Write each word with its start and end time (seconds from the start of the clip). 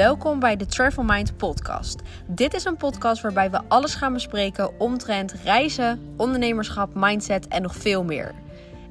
Welkom 0.00 0.38
bij 0.38 0.56
de 0.56 0.66
Travel 0.66 1.02
Mind 1.02 1.36
podcast. 1.36 2.00
Dit 2.26 2.54
is 2.54 2.64
een 2.64 2.76
podcast 2.76 3.22
waarbij 3.22 3.50
we 3.50 3.60
alles 3.68 3.94
gaan 3.94 4.12
bespreken 4.12 4.80
omtrent 4.80 5.32
reizen, 5.32 6.14
ondernemerschap, 6.16 6.90
mindset 6.94 7.48
en 7.48 7.62
nog 7.62 7.74
veel 7.74 8.04
meer. 8.04 8.34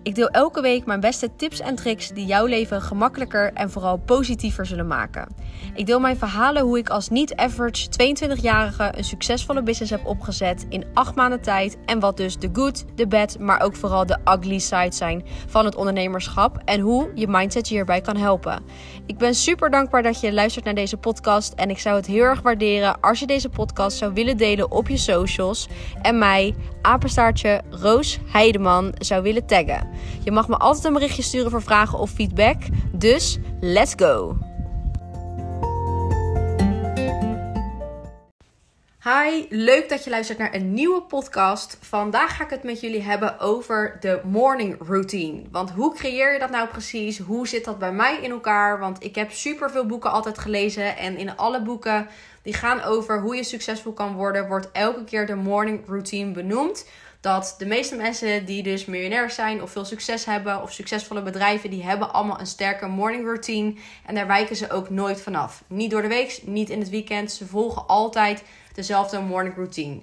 Ik 0.03 0.15
deel 0.15 0.29
elke 0.29 0.61
week 0.61 0.85
mijn 0.85 0.99
beste 0.99 1.35
tips 1.35 1.59
en 1.59 1.75
tricks 1.75 2.09
die 2.09 2.25
jouw 2.25 2.45
leven 2.45 2.81
gemakkelijker 2.81 3.53
en 3.53 3.71
vooral 3.71 3.97
positiever 3.97 4.65
zullen 4.65 4.87
maken. 4.87 5.27
Ik 5.73 5.85
deel 5.85 5.99
mijn 5.99 6.17
verhalen 6.17 6.63
hoe 6.63 6.77
ik 6.77 6.89
als 6.89 7.09
niet-average 7.09 7.87
22-jarige 7.87 8.91
een 8.97 9.03
succesvolle 9.03 9.63
business 9.63 9.91
heb 9.91 10.05
opgezet 10.05 10.65
in 10.69 10.85
8 10.93 11.15
maanden 11.15 11.41
tijd. 11.41 11.77
En 11.85 11.99
wat 11.99 12.17
dus 12.17 12.37
de 12.37 12.49
good, 12.53 12.85
de 12.95 13.07
bad, 13.07 13.39
maar 13.39 13.61
ook 13.61 13.75
vooral 13.75 14.05
de 14.05 14.17
ugly 14.25 14.59
side 14.59 14.95
zijn 14.95 15.23
van 15.47 15.65
het 15.65 15.75
ondernemerschap. 15.75 16.61
En 16.65 16.79
hoe 16.79 17.11
je 17.15 17.27
mindset 17.27 17.67
je 17.67 17.73
hierbij 17.73 18.01
kan 18.01 18.17
helpen. 18.17 18.63
Ik 19.05 19.17
ben 19.17 19.35
super 19.35 19.69
dankbaar 19.69 20.03
dat 20.03 20.19
je 20.19 20.33
luistert 20.33 20.65
naar 20.65 20.75
deze 20.75 20.97
podcast. 20.97 21.53
En 21.53 21.69
ik 21.69 21.79
zou 21.79 21.95
het 21.95 22.05
heel 22.05 22.23
erg 22.23 22.41
waarderen 22.41 22.99
als 22.99 23.19
je 23.19 23.27
deze 23.27 23.49
podcast 23.49 23.97
zou 23.97 24.13
willen 24.13 24.37
delen 24.37 24.71
op 24.71 24.87
je 24.87 24.97
socials. 24.97 25.67
En 26.01 26.17
mij, 26.17 26.55
apenstaartje 26.81 27.61
Roos 27.69 28.19
Heideman, 28.31 28.93
zou 28.97 29.21
willen 29.21 29.45
taggen. 29.45 29.88
Je 30.23 30.31
mag 30.31 30.47
me 30.47 30.57
altijd 30.57 30.85
een 30.85 30.93
berichtje 30.93 31.23
sturen 31.23 31.51
voor 31.51 31.61
vragen 31.61 31.99
of 31.99 32.09
feedback. 32.09 32.57
Dus 32.91 33.37
let's 33.59 33.93
go! 33.95 34.37
Hi, 39.03 39.45
leuk 39.49 39.89
dat 39.89 40.03
je 40.03 40.09
luistert 40.09 40.37
naar 40.37 40.53
een 40.53 40.73
nieuwe 40.73 41.01
podcast. 41.01 41.77
Vandaag 41.81 42.35
ga 42.35 42.43
ik 42.43 42.49
het 42.49 42.63
met 42.63 42.79
jullie 42.79 43.01
hebben 43.01 43.39
over 43.39 43.97
de 43.99 44.21
morning 44.23 44.75
routine. 44.87 45.41
Want 45.51 45.71
hoe 45.71 45.95
creëer 45.95 46.33
je 46.33 46.39
dat 46.39 46.49
nou 46.49 46.67
precies? 46.67 47.19
Hoe 47.19 47.47
zit 47.47 47.65
dat 47.65 47.79
bij 47.79 47.91
mij 47.91 48.17
in 48.21 48.31
elkaar? 48.31 48.79
Want 48.79 49.03
ik 49.03 49.15
heb 49.15 49.31
super 49.31 49.71
veel 49.71 49.85
boeken 49.85 50.11
altijd 50.11 50.37
gelezen 50.37 50.97
en 50.97 51.17
in 51.17 51.37
alle 51.37 51.61
boeken 51.61 52.07
die 52.41 52.53
gaan 52.53 52.81
over 52.81 53.21
hoe 53.21 53.35
je 53.35 53.43
succesvol 53.43 53.93
kan 53.93 54.13
worden, 54.13 54.47
wordt 54.47 54.71
elke 54.71 55.03
keer 55.03 55.25
de 55.25 55.35
morning 55.35 55.87
routine 55.87 56.31
benoemd 56.31 56.85
dat 57.21 57.55
de 57.57 57.65
meeste 57.65 57.95
mensen 57.95 58.45
die 58.45 58.63
dus 58.63 58.85
miljonair 58.85 59.31
zijn 59.31 59.61
of 59.61 59.71
veel 59.71 59.85
succes 59.85 60.25
hebben 60.25 60.61
of 60.61 60.71
succesvolle 60.71 61.21
bedrijven, 61.21 61.69
die 61.69 61.83
hebben 61.83 62.13
allemaal 62.13 62.39
een 62.39 62.47
sterke 62.47 62.87
morning 62.87 63.23
routine 63.23 63.73
en 64.05 64.15
daar 64.15 64.27
wijken 64.27 64.55
ze 64.55 64.71
ook 64.71 64.89
nooit 64.89 65.21
vanaf. 65.21 65.63
Niet 65.67 65.91
door 65.91 66.01
de 66.01 66.07
week, 66.07 66.39
niet 66.43 66.69
in 66.69 66.79
het 66.79 66.89
weekend. 66.89 67.31
Ze 67.31 67.45
volgen 67.45 67.87
altijd 67.87 68.43
dezelfde 68.73 69.19
morning 69.19 69.55
routine. 69.55 69.99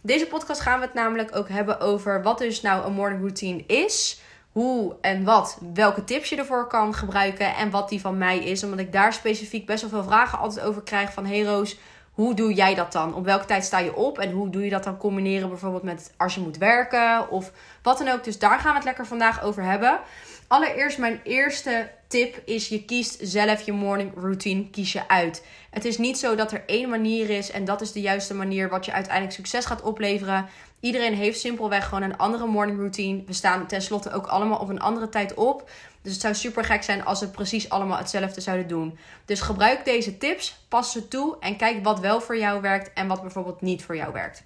Deze 0.00 0.26
podcast 0.26 0.60
gaan 0.60 0.78
we 0.78 0.84
het 0.84 0.94
namelijk 0.94 1.36
ook 1.36 1.48
hebben 1.48 1.80
over 1.80 2.22
wat 2.22 2.38
dus 2.38 2.60
nou 2.60 2.86
een 2.86 2.92
morning 2.92 3.20
routine 3.20 3.64
is. 3.66 4.20
Hoe 4.52 4.96
en 5.00 5.24
wat, 5.24 5.58
welke 5.74 6.04
tips 6.04 6.28
je 6.28 6.36
ervoor 6.36 6.66
kan 6.66 6.94
gebruiken 6.94 7.56
en 7.56 7.70
wat 7.70 7.88
die 7.88 8.00
van 8.00 8.18
mij 8.18 8.38
is. 8.38 8.64
Omdat 8.64 8.78
ik 8.78 8.92
daar 8.92 9.12
specifiek 9.12 9.66
best 9.66 9.80
wel 9.80 9.90
veel 9.90 10.10
vragen 10.10 10.38
altijd 10.38 10.66
over 10.66 10.82
krijg 10.82 11.12
van 11.12 11.26
hey 11.26 11.42
Roos, 11.42 11.76
hoe 12.20 12.34
doe 12.34 12.54
jij 12.54 12.74
dat 12.74 12.92
dan? 12.92 13.14
Op 13.14 13.24
welke 13.24 13.44
tijd 13.44 13.64
sta 13.64 13.78
je 13.78 13.96
op? 13.96 14.18
En 14.18 14.30
hoe 14.30 14.50
doe 14.50 14.64
je 14.64 14.70
dat 14.70 14.84
dan 14.84 14.96
combineren 14.96 15.48
bijvoorbeeld 15.48 15.82
met 15.82 16.12
als 16.16 16.34
je 16.34 16.40
moet 16.40 16.56
werken 16.56 17.30
of 17.30 17.52
wat 17.82 17.98
dan 17.98 18.08
ook. 18.08 18.24
Dus 18.24 18.38
daar 18.38 18.58
gaan 18.58 18.70
we 18.70 18.76
het 18.76 18.84
lekker 18.84 19.06
vandaag 19.06 19.42
over 19.42 19.62
hebben. 19.62 20.00
Allereerst 20.46 20.98
mijn 20.98 21.20
eerste 21.22 21.90
tip 22.08 22.42
is 22.44 22.68
je 22.68 22.84
kiest 22.84 23.18
zelf 23.20 23.60
je 23.60 23.72
morning 23.72 24.12
routine 24.16 24.70
kies 24.70 24.92
je 24.92 25.08
uit. 25.08 25.46
Het 25.70 25.84
is 25.84 25.98
niet 25.98 26.18
zo 26.18 26.34
dat 26.34 26.52
er 26.52 26.62
één 26.66 26.88
manier 26.88 27.30
is 27.30 27.50
en 27.50 27.64
dat 27.64 27.80
is 27.80 27.92
de 27.92 28.00
juiste 28.00 28.34
manier 28.34 28.68
wat 28.68 28.84
je 28.84 28.92
uiteindelijk 28.92 29.34
succes 29.34 29.64
gaat 29.64 29.82
opleveren. 29.82 30.48
Iedereen 30.80 31.14
heeft 31.14 31.40
simpelweg 31.40 31.84
gewoon 31.84 32.02
een 32.02 32.16
andere 32.16 32.46
morning 32.46 32.78
routine. 32.78 33.22
We 33.26 33.32
staan 33.32 33.66
tenslotte 33.66 34.12
ook 34.12 34.26
allemaal 34.26 34.58
op 34.58 34.68
een 34.68 34.80
andere 34.80 35.08
tijd 35.08 35.34
op. 35.34 35.70
Dus 36.02 36.12
het 36.12 36.20
zou 36.20 36.34
super 36.34 36.64
gek 36.64 36.82
zijn 36.82 37.04
als 37.04 37.20
we 37.20 37.28
precies 37.28 37.68
allemaal 37.68 37.98
hetzelfde 37.98 38.40
zouden 38.40 38.68
doen. 38.68 38.98
Dus 39.24 39.40
gebruik 39.40 39.84
deze 39.84 40.18
tips, 40.18 40.56
pas 40.68 40.92
ze 40.92 41.08
toe 41.08 41.36
en 41.40 41.56
kijk 41.56 41.84
wat 41.84 42.00
wel 42.00 42.20
voor 42.20 42.38
jou 42.38 42.60
werkt 42.60 42.92
en 42.92 43.06
wat 43.06 43.20
bijvoorbeeld 43.20 43.60
niet 43.60 43.84
voor 43.84 43.96
jou 43.96 44.12
werkt. 44.12 44.42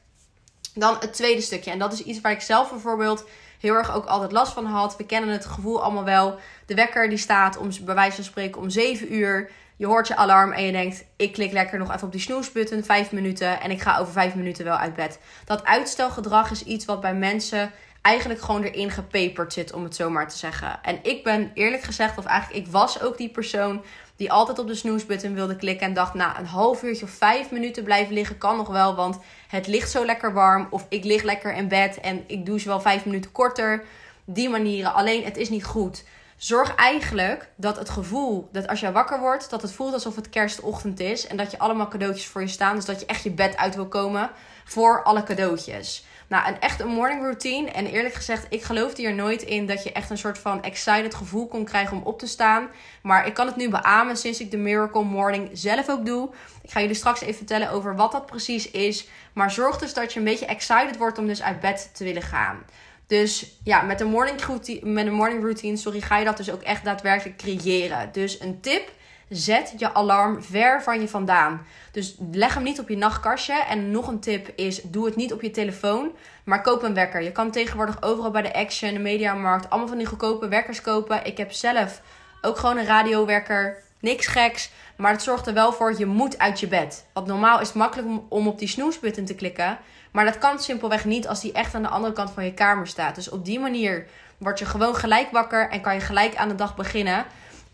Dan 0.75 0.97
het 1.01 1.13
tweede 1.13 1.41
stukje. 1.41 1.71
En 1.71 1.79
dat 1.79 1.93
is 1.93 2.03
iets 2.03 2.21
waar 2.21 2.33
ik 2.33 2.41
zelf 2.41 2.71
bijvoorbeeld 2.71 3.25
heel 3.61 3.75
erg 3.75 3.95
ook 3.95 4.07
altijd 4.07 4.33
last 4.33 4.53
van 4.53 4.67
had. 4.67 4.97
We 4.97 5.07
kennen 5.07 5.31
het 5.31 5.47
gevoel 5.47 5.83
allemaal 5.83 6.05
wel. 6.05 6.39
De 6.67 6.75
wekker 6.75 7.09
die 7.09 7.19
staat 7.19 7.57
om 7.57 7.69
bij 7.83 7.95
wijze 7.95 8.15
van 8.15 8.25
spreken 8.25 8.61
om 8.61 8.71
7 8.71 9.15
uur. 9.15 9.51
Je 9.77 9.87
hoort 9.87 10.09
je 10.09 10.17
alarm 10.17 10.53
en 10.53 10.65
je 10.65 10.73
denkt, 10.73 11.05
ik 11.17 11.33
klik 11.33 11.53
lekker 11.53 11.79
nog 11.79 11.93
even 11.93 12.07
op 12.07 12.13
die 12.13 12.21
snoesbutton, 12.21 12.85
5 12.85 13.13
minuten 13.13 13.61
en 13.61 13.71
ik 13.71 13.83
ga 13.83 13.99
over 13.99 14.13
5 14.13 14.35
minuten 14.35 14.65
wel 14.65 14.77
uit 14.77 14.95
bed. 14.95 15.19
Dat 15.45 15.65
uitstelgedrag 15.65 16.51
is 16.51 16.63
iets 16.63 16.85
wat 16.85 17.01
bij 17.01 17.15
mensen 17.15 17.73
eigenlijk 18.05 18.41
gewoon 18.41 18.63
erin 18.63 18.91
gepeperd 18.91 19.53
zit, 19.53 19.73
om 19.73 19.85
het 19.85 19.95
zo 19.95 20.11
maar 20.11 20.29
te 20.29 20.37
zeggen. 20.37 20.83
En 20.83 20.99
ik 21.03 21.25
ben 21.25 21.51
eerlijk 21.55 21.83
gezegd, 21.83 22.19
of 22.19 22.25
eigenlijk 22.25 22.67
ik 22.67 22.73
was 22.73 23.03
ook 23.03 23.17
die 23.17 23.29
persoon 23.29 23.83
die 24.17 24.33
altijd 24.33 24.59
op 24.59 24.67
de 24.67 24.75
snoesbutton 24.75 25.35
wilde 25.35 25.57
klikken 25.57 25.87
en 25.87 25.95
dacht, 25.95 26.15
nou, 26.15 26.39
een 26.39 26.47
half 26.47 26.83
uurtje 26.83 27.05
of 27.05 27.11
vijf 27.11 27.51
minuten 27.51 27.85
blijven 27.85 28.15
liggen 28.15 28.39
kan 28.39 28.57
nog 28.57 28.69
wel, 28.69 28.95
want 28.95 29.19
het 29.49 29.67
ligt 29.67 29.91
zo 29.91 30.05
lekker 30.05 30.33
warm. 30.33 30.67
Of 30.71 30.87
ik 30.89 31.05
lig 31.05 31.23
lekker 31.23 31.55
in 31.55 31.69
bed 31.69 32.01
en 32.01 32.25
ik 32.27 32.47
douche 32.47 32.69
wel 32.69 32.81
vijf 32.81 33.05
minuten 33.05 33.33
korter. 33.33 33.85
Die 34.25 34.49
manieren. 34.49 34.95
Alleen 34.95 35.25
het 35.25 35.37
is 35.37 35.49
niet 35.49 35.65
goed. 35.65 36.05
Zorg 36.37 36.75
eigenlijk 36.75 37.49
dat 37.57 37.79
het 37.79 37.91
gevoel 37.91 38.49
dat 38.53 38.67
als 38.69 38.81
jij 38.81 38.93
wakker 38.93 39.21
wordt, 39.21 39.51
dat 39.51 39.63
het 39.63 39.73
voelt 39.73 39.93
alsof 39.93 40.17
het 40.17 40.31
kerstochtend 40.31 41.01
is. 41.01 41.27
En 41.27 41.37
dat 41.37 41.51
je 41.51 41.59
allemaal 41.59 41.89
cadeautjes 41.89 42.27
voor 42.27 42.41
je 42.41 42.49
staan. 42.49 42.77
Dus 42.77 42.85
dat 42.85 43.01
je 43.01 43.07
echt 43.07 43.23
je 43.23 43.31
bed 43.31 43.57
uit 43.57 43.75
wil 43.75 43.89
komen 43.89 44.31
voor 44.65 45.03
alle 45.03 45.23
cadeautjes. 45.23 46.05
Nou, 46.35 46.49
een 46.49 46.61
echt 46.61 46.81
een 46.81 46.89
morning 46.89 47.23
routine. 47.23 47.71
En 47.71 47.87
eerlijk 47.87 48.15
gezegd, 48.15 48.47
ik 48.49 48.63
geloofde 48.63 49.03
hier 49.03 49.15
nooit 49.15 49.43
in 49.43 49.67
dat 49.67 49.83
je 49.83 49.93
echt 49.93 50.11
een 50.11 50.19
soort 50.19 50.39
van 50.39 50.63
excited 50.63 51.15
gevoel 51.15 51.47
kon 51.47 51.65
krijgen 51.65 51.97
om 51.97 52.03
op 52.03 52.19
te 52.19 52.27
staan. 52.27 52.69
Maar 53.03 53.27
ik 53.27 53.35
kan 53.35 53.47
het 53.47 53.57
nu 53.57 53.69
beamen 53.71 54.17
sinds 54.17 54.41
ik 54.41 54.51
de 54.51 54.57
Miracle 54.57 55.05
Morning 55.05 55.51
zelf 55.53 55.89
ook 55.89 56.07
doe. 56.07 56.31
Ik 56.63 56.71
ga 56.71 56.81
jullie 56.81 56.95
straks 56.95 57.21
even 57.21 57.35
vertellen 57.35 57.71
over 57.71 57.97
wat 57.97 58.13
dat 58.13 58.27
precies 58.27 58.71
is. 58.71 59.09
Maar 59.33 59.51
zorg 59.51 59.79
dus 59.79 59.95
dat 59.95 60.13
je 60.13 60.19
een 60.19 60.25
beetje 60.25 60.47
excited 60.47 60.97
wordt 60.97 61.19
om 61.19 61.27
dus 61.27 61.43
uit 61.43 61.61
bed 61.61 61.91
te 61.93 62.05
willen 62.05 62.23
gaan. 62.23 62.63
Dus 63.07 63.59
ja, 63.65 63.83
met 63.83 64.01
een 64.01 64.11
morning 64.11 64.45
routine, 64.45 64.91
met 64.91 65.07
een 65.07 65.13
morning 65.13 65.43
routine 65.43 65.77
sorry, 65.77 66.01
ga 66.01 66.19
je 66.19 66.25
dat 66.25 66.37
dus 66.37 66.51
ook 66.51 66.63
echt 66.63 66.85
daadwerkelijk 66.85 67.39
creëren. 67.39 68.09
Dus 68.13 68.41
een 68.41 68.61
tip 68.61 68.93
Zet 69.35 69.75
je 69.77 69.95
alarm 69.95 70.43
ver 70.43 70.83
van 70.83 71.01
je 71.01 71.09
vandaan. 71.09 71.67
Dus 71.91 72.17
leg 72.33 72.55
hem 72.55 72.63
niet 72.63 72.81
op 72.81 72.89
je 72.89 72.97
nachtkastje. 72.97 73.65
En 73.69 73.91
nog 73.91 74.09
een 74.09 74.21
tip 74.21 74.53
is: 74.57 74.83
doe 74.83 75.05
het 75.05 75.17
niet 75.17 75.33
op 75.33 75.43
je 75.43 75.51
telefoon, 75.51 76.13
maar 76.45 76.63
koop 76.63 76.83
een 76.83 76.95
wekker. 76.95 77.23
Je 77.23 77.33
kan 77.33 77.51
tegenwoordig 77.51 78.03
overal 78.03 78.31
bij 78.31 78.43
de 78.43 78.55
Action, 78.55 78.93
de 78.93 78.99
Mediamarkt, 78.99 79.71
allemaal 79.71 79.89
van 79.89 79.99
die 79.99 80.07
goedkope 80.07 80.49
wekkers 80.49 80.81
kopen. 80.81 81.25
Ik 81.25 81.37
heb 81.37 81.53
zelf 81.53 82.01
ook 82.43 82.59
gewoon 82.59 82.77
een 82.77 82.87
radiowekker. 82.87 83.83
Niks 84.01 84.27
geks, 84.27 84.71
maar 84.97 85.13
het 85.13 85.23
zorgt 85.23 85.47
er 85.47 85.55
wel 85.55 85.73
voor 85.73 85.99
je 85.99 86.07
moet 86.07 86.39
uit 86.39 86.61
je 86.61 86.67
bed. 86.67 87.07
Want 87.13 87.27
normaal 87.27 87.61
is 87.61 87.67
het 87.67 87.77
makkelijk 87.77 88.09
om 88.29 88.49
op 88.49 88.59
die 88.59 88.69
snoesbutton 88.69 89.25
te 89.25 89.35
klikken, 89.35 89.79
maar 90.11 90.25
dat 90.25 90.39
kan 90.39 90.59
simpelweg 90.59 91.05
niet 91.05 91.29
als 91.29 91.41
die 91.41 91.53
echt 91.53 91.75
aan 91.75 91.83
de 91.83 91.89
andere 91.89 92.13
kant 92.13 92.31
van 92.31 92.45
je 92.45 92.55
kamer 92.55 92.87
staat. 92.87 93.15
Dus 93.15 93.29
op 93.29 93.45
die 93.45 93.61
manier 93.61 94.07
word 94.39 94.59
je 94.59 94.65
gewoon 94.65 94.97
gelijk 94.97 95.31
wakker 95.31 95.71
en 95.71 95.81
kan 95.81 95.95
je 95.95 96.01
gelijk 96.01 96.37
aan 96.37 96.49
de 96.49 96.55
dag 96.55 96.77
beginnen. 96.77 97.25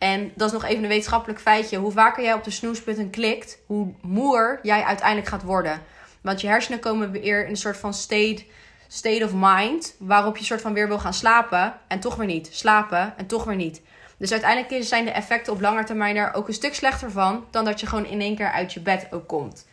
En 0.00 0.32
dat 0.34 0.46
is 0.46 0.52
nog 0.52 0.64
even 0.64 0.82
een 0.82 0.88
wetenschappelijk 0.88 1.40
feitje. 1.40 1.78
Hoe 1.78 1.92
vaker 1.92 2.22
jij 2.22 2.32
op 2.32 2.44
de 2.44 2.50
snoesbutton 2.50 3.10
klikt, 3.10 3.58
hoe 3.66 3.94
moer 4.02 4.60
jij 4.62 4.82
uiteindelijk 4.82 5.28
gaat 5.28 5.42
worden. 5.42 5.82
Want 6.20 6.40
je 6.40 6.46
hersenen 6.46 6.80
komen 6.80 7.10
weer 7.10 7.44
in 7.44 7.50
een 7.50 7.56
soort 7.56 7.76
van 7.76 7.94
state, 7.94 8.44
state 8.88 9.24
of 9.24 9.30
mind. 9.34 9.94
Waarop 9.98 10.36
je 10.36 10.44
soort 10.44 10.60
van 10.60 10.72
weer 10.72 10.88
wil 10.88 10.98
gaan 10.98 11.14
slapen. 11.14 11.74
En 11.88 12.00
toch 12.00 12.16
weer 12.16 12.26
niet. 12.26 12.48
Slapen 12.52 13.14
en 13.16 13.26
toch 13.26 13.44
weer 13.44 13.56
niet. 13.56 13.82
Dus 14.18 14.32
uiteindelijk 14.32 14.84
zijn 14.84 15.04
de 15.04 15.10
effecten 15.10 15.52
op 15.52 15.60
lange 15.60 15.84
termijn 15.84 16.16
er 16.16 16.34
ook 16.34 16.48
een 16.48 16.54
stuk 16.54 16.74
slechter 16.74 17.10
van. 17.10 17.44
Dan 17.50 17.64
dat 17.64 17.80
je 17.80 17.86
gewoon 17.86 18.06
in 18.06 18.20
één 18.20 18.36
keer 18.36 18.50
uit 18.50 18.72
je 18.72 18.80
bed 18.80 19.08
ook 19.10 19.28
komt. 19.28 19.66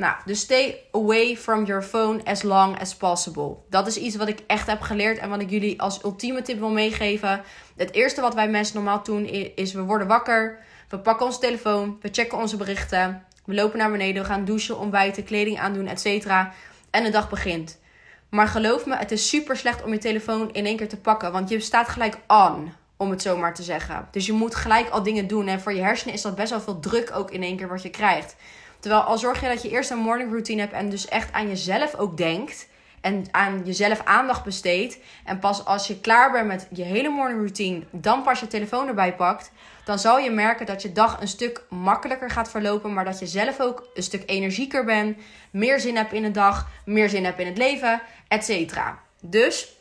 Nou, 0.00 0.14
dus 0.24 0.40
stay 0.40 0.76
away 0.92 1.36
from 1.36 1.64
your 1.64 1.82
phone 1.82 2.24
as 2.24 2.42
long 2.42 2.80
as 2.80 2.94
possible. 2.94 3.56
Dat 3.70 3.86
is 3.86 3.96
iets 3.96 4.16
wat 4.16 4.28
ik 4.28 4.42
echt 4.46 4.66
heb 4.66 4.80
geleerd 4.80 5.18
en 5.18 5.28
wat 5.28 5.40
ik 5.40 5.50
jullie 5.50 5.80
als 5.80 6.04
ultieme 6.04 6.42
tip 6.42 6.58
wil 6.58 6.70
meegeven. 6.70 7.42
Het 7.80 7.92
eerste 7.92 8.20
wat 8.20 8.34
wij 8.34 8.48
mensen 8.48 8.74
normaal 8.74 9.02
doen 9.02 9.24
is 9.54 9.72
we 9.72 9.82
worden 9.82 10.06
wakker, 10.06 10.58
we 10.88 10.98
pakken 10.98 11.26
onze 11.26 11.38
telefoon, 11.38 11.98
we 12.00 12.08
checken 12.12 12.38
onze 12.38 12.56
berichten, 12.56 13.24
we 13.44 13.54
lopen 13.54 13.78
naar 13.78 13.90
beneden, 13.90 14.22
we 14.22 14.28
gaan 14.28 14.44
douchen, 14.44 14.78
ontbijten, 14.78 15.24
kleding 15.24 15.58
aandoen, 15.58 15.86
etc. 15.86 16.26
En 16.90 17.04
de 17.04 17.10
dag 17.10 17.28
begint. 17.28 17.78
Maar 18.28 18.46
geloof 18.46 18.86
me, 18.86 18.96
het 18.96 19.10
is 19.10 19.28
super 19.28 19.56
slecht 19.56 19.84
om 19.84 19.92
je 19.92 19.98
telefoon 19.98 20.52
in 20.52 20.66
één 20.66 20.76
keer 20.76 20.88
te 20.88 20.96
pakken, 20.96 21.32
want 21.32 21.48
je 21.48 21.60
staat 21.60 21.88
gelijk 21.88 22.18
on, 22.26 22.72
om 22.96 23.10
het 23.10 23.22
zo 23.22 23.36
maar 23.36 23.54
te 23.54 23.62
zeggen. 23.62 24.08
Dus 24.10 24.26
je 24.26 24.32
moet 24.32 24.54
gelijk 24.54 24.88
al 24.88 25.02
dingen 25.02 25.26
doen 25.26 25.46
en 25.46 25.60
voor 25.60 25.74
je 25.74 25.82
hersenen 25.82 26.14
is 26.14 26.22
dat 26.22 26.34
best 26.34 26.50
wel 26.50 26.60
veel 26.60 26.80
druk 26.80 27.10
ook 27.14 27.30
in 27.30 27.42
één 27.42 27.56
keer 27.56 27.68
wat 27.68 27.82
je 27.82 27.90
krijgt. 27.90 28.36
Terwijl 28.80 29.02
al 29.02 29.18
zorg 29.18 29.40
je 29.40 29.48
dat 29.48 29.62
je 29.62 29.70
eerst 29.70 29.90
een 29.90 29.98
morning 29.98 30.30
routine 30.30 30.60
hebt 30.60 30.72
en 30.72 30.90
dus 30.90 31.08
echt 31.08 31.32
aan 31.32 31.48
jezelf 31.48 31.94
ook 31.94 32.16
denkt. 32.16 32.68
En 33.00 33.24
aan 33.30 33.62
jezelf 33.64 34.04
aandacht 34.04 34.44
besteedt. 34.44 34.98
En 35.24 35.38
pas 35.38 35.64
als 35.64 35.86
je 35.86 36.00
klaar 36.00 36.32
bent 36.32 36.46
met 36.46 36.66
je 36.70 36.82
hele 36.82 37.08
morning 37.08 37.38
routine, 37.38 37.82
dan 37.90 38.22
pas 38.22 38.40
je 38.40 38.46
telefoon 38.46 38.88
erbij 38.88 39.14
pakt. 39.14 39.52
Dan 39.84 39.98
zal 39.98 40.18
je 40.18 40.30
merken 40.30 40.66
dat 40.66 40.82
je 40.82 40.92
dag 40.92 41.20
een 41.20 41.28
stuk 41.28 41.64
makkelijker 41.68 42.30
gaat 42.30 42.50
verlopen. 42.50 42.92
Maar 42.92 43.04
dat 43.04 43.18
je 43.18 43.26
zelf 43.26 43.60
ook 43.60 43.88
een 43.94 44.02
stuk 44.02 44.22
energieker 44.26 44.84
bent. 44.84 45.18
Meer 45.50 45.80
zin 45.80 45.96
hebt 45.96 46.12
in 46.12 46.22
de 46.22 46.30
dag. 46.30 46.68
Meer 46.84 47.08
zin 47.08 47.24
hebt 47.24 47.38
in 47.40 47.46
het 47.46 47.58
leven. 47.58 48.02
Etc. 48.28 48.78
Dus 49.20 49.78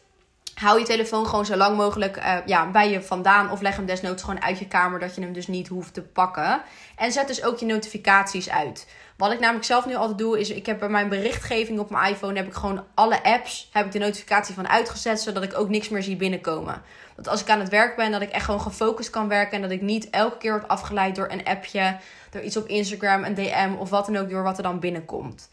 hou 0.59 0.79
je 0.79 0.85
telefoon 0.85 1.27
gewoon 1.27 1.45
zo 1.45 1.55
lang 1.55 1.77
mogelijk 1.77 2.17
uh, 2.17 2.35
ja, 2.45 2.71
bij 2.71 2.89
je 2.89 3.01
vandaan. 3.01 3.51
Of 3.51 3.61
leg 3.61 3.75
hem 3.75 3.85
desnoods 3.85 4.23
gewoon 4.23 4.41
uit 4.41 4.59
je 4.59 4.67
kamer, 4.67 4.99
dat 4.99 5.15
je 5.15 5.21
hem 5.21 5.33
dus 5.33 5.47
niet 5.47 5.67
hoeft 5.67 5.93
te 5.93 6.01
pakken. 6.01 6.61
En 6.95 7.11
zet 7.11 7.27
dus 7.27 7.43
ook 7.43 7.59
je 7.59 7.65
notificaties 7.65 8.49
uit. 8.49 8.87
Wat 9.19 9.31
ik 9.31 9.39
namelijk 9.39 9.65
zelf 9.65 9.85
nu 9.85 9.95
altijd 9.95 10.17
doe, 10.17 10.39
is 10.39 10.49
ik 10.49 10.65
heb 10.65 10.79
bij 10.79 10.89
mijn 10.89 11.09
berichtgeving 11.09 11.79
op 11.79 11.89
mijn 11.89 12.11
iPhone, 12.11 12.37
heb 12.37 12.47
ik 12.47 12.53
gewoon 12.53 12.83
alle 12.93 13.23
apps, 13.23 13.69
heb 13.71 13.85
ik 13.85 13.91
de 13.91 13.99
notificatie 13.99 14.55
van 14.55 14.67
uitgezet, 14.67 15.21
zodat 15.21 15.43
ik 15.43 15.57
ook 15.57 15.69
niks 15.69 15.89
meer 15.89 16.03
zie 16.03 16.15
binnenkomen. 16.15 16.81
Dat 17.15 17.27
als 17.27 17.41
ik 17.41 17.49
aan 17.49 17.59
het 17.59 17.69
werk 17.69 17.95
ben, 17.95 18.11
dat 18.11 18.21
ik 18.21 18.29
echt 18.29 18.45
gewoon 18.45 18.61
gefocust 18.61 19.09
kan 19.09 19.27
werken 19.27 19.55
en 19.55 19.61
dat 19.61 19.71
ik 19.71 19.81
niet 19.81 20.09
elke 20.09 20.37
keer 20.37 20.51
word 20.51 20.67
afgeleid 20.67 21.15
door 21.15 21.27
een 21.31 21.43
appje, 21.43 21.97
door 22.29 22.41
iets 22.41 22.57
op 22.57 22.67
Instagram, 22.67 23.23
een 23.23 23.33
DM 23.33 23.73
of 23.77 23.89
wat 23.89 24.05
dan 24.05 24.17
ook, 24.17 24.29
door 24.29 24.43
wat 24.43 24.57
er 24.57 24.63
dan 24.63 24.79
binnenkomt. 24.79 25.49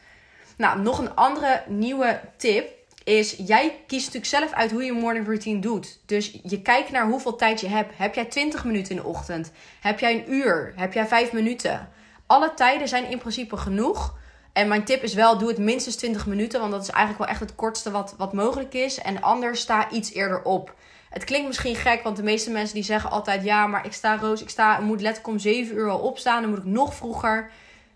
Nou, 0.56 0.80
nog 0.80 0.98
een 0.98 1.14
andere 1.14 1.62
nieuwe 1.66 2.20
tip 2.36 2.68
is 3.04 3.34
jij 3.38 3.78
kiest 3.86 4.04
natuurlijk 4.04 4.32
zelf 4.32 4.52
uit 4.52 4.70
hoe 4.70 4.84
je 4.84 4.92
morning 4.92 5.26
routine 5.26 5.60
doet. 5.60 5.98
Dus 6.04 6.38
je 6.42 6.62
kijkt 6.62 6.90
naar 6.90 7.06
hoeveel 7.06 7.36
tijd 7.36 7.60
je 7.60 7.68
hebt. 7.68 7.92
Heb 7.96 8.14
jij 8.14 8.24
20 8.24 8.64
minuten 8.64 8.96
in 8.96 9.02
de 9.02 9.08
ochtend? 9.08 9.52
Heb 9.80 9.98
jij 10.00 10.14
een 10.14 10.32
uur? 10.32 10.72
Heb 10.76 10.92
jij 10.92 11.06
5 11.06 11.32
minuten? 11.32 11.88
Alle 12.26 12.54
tijden 12.54 12.88
zijn 12.88 13.10
in 13.10 13.18
principe 13.18 13.56
genoeg. 13.56 14.14
En 14.52 14.68
mijn 14.68 14.84
tip 14.84 15.02
is 15.02 15.14
wel, 15.14 15.38
doe 15.38 15.48
het 15.48 15.58
minstens 15.58 15.96
20 15.96 16.26
minuten. 16.26 16.60
Want 16.60 16.72
dat 16.72 16.82
is 16.82 16.90
eigenlijk 16.90 17.18
wel 17.18 17.28
echt 17.28 17.40
het 17.40 17.54
kortste 17.54 17.90
wat, 17.90 18.14
wat 18.18 18.32
mogelijk 18.32 18.74
is. 18.74 18.98
En 18.98 19.22
anders 19.22 19.60
sta 19.60 19.90
iets 19.90 20.12
eerder 20.12 20.42
op. 20.42 20.74
Het 21.10 21.24
klinkt 21.24 21.46
misschien 21.46 21.76
gek, 21.76 22.02
want 22.02 22.16
de 22.16 22.22
meeste 22.22 22.50
mensen 22.50 22.74
die 22.74 22.84
zeggen 22.84 23.10
altijd... 23.10 23.44
Ja, 23.44 23.66
maar 23.66 23.86
ik 23.86 23.92
sta 23.92 24.16
Roos, 24.16 24.42
ik 24.42 24.50
sta, 24.50 24.80
moet 24.80 25.00
letterlijk 25.00 25.34
om 25.34 25.38
7 25.38 25.76
uur 25.76 25.90
al 25.90 25.98
opstaan. 25.98 26.40
Dan 26.40 26.50
moet 26.50 26.58
ik 26.58 26.64
nog 26.64 26.94
vroeger. 26.94 27.50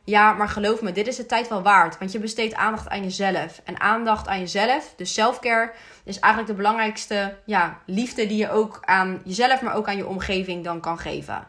Ja, 0.05 0.33
maar 0.33 0.49
geloof 0.49 0.83
me, 0.83 0.93
dit 0.93 1.07
is 1.07 1.17
de 1.17 1.27
tijd 1.27 1.49
wel 1.49 1.63
waard. 1.63 1.99
Want 1.99 2.13
je 2.13 2.19
besteedt 2.19 2.55
aandacht 2.55 2.89
aan 2.89 3.03
jezelf. 3.03 3.61
En 3.65 3.81
aandacht 3.81 4.29
aan 4.29 4.39
jezelf, 4.39 4.93
dus 4.97 5.15
selfcare, 5.15 5.73
is 6.05 6.19
eigenlijk 6.19 6.53
de 6.53 6.63
belangrijkste 6.63 7.37
ja, 7.45 7.79
liefde 7.87 8.27
die 8.27 8.37
je 8.37 8.51
ook 8.51 8.79
aan 8.81 9.21
jezelf, 9.25 9.63
maar 9.63 9.75
ook 9.75 9.89
aan 9.89 9.97
je 9.97 10.07
omgeving 10.07 10.65
dan 10.65 10.81
kan 10.81 10.99
geven. 10.99 11.47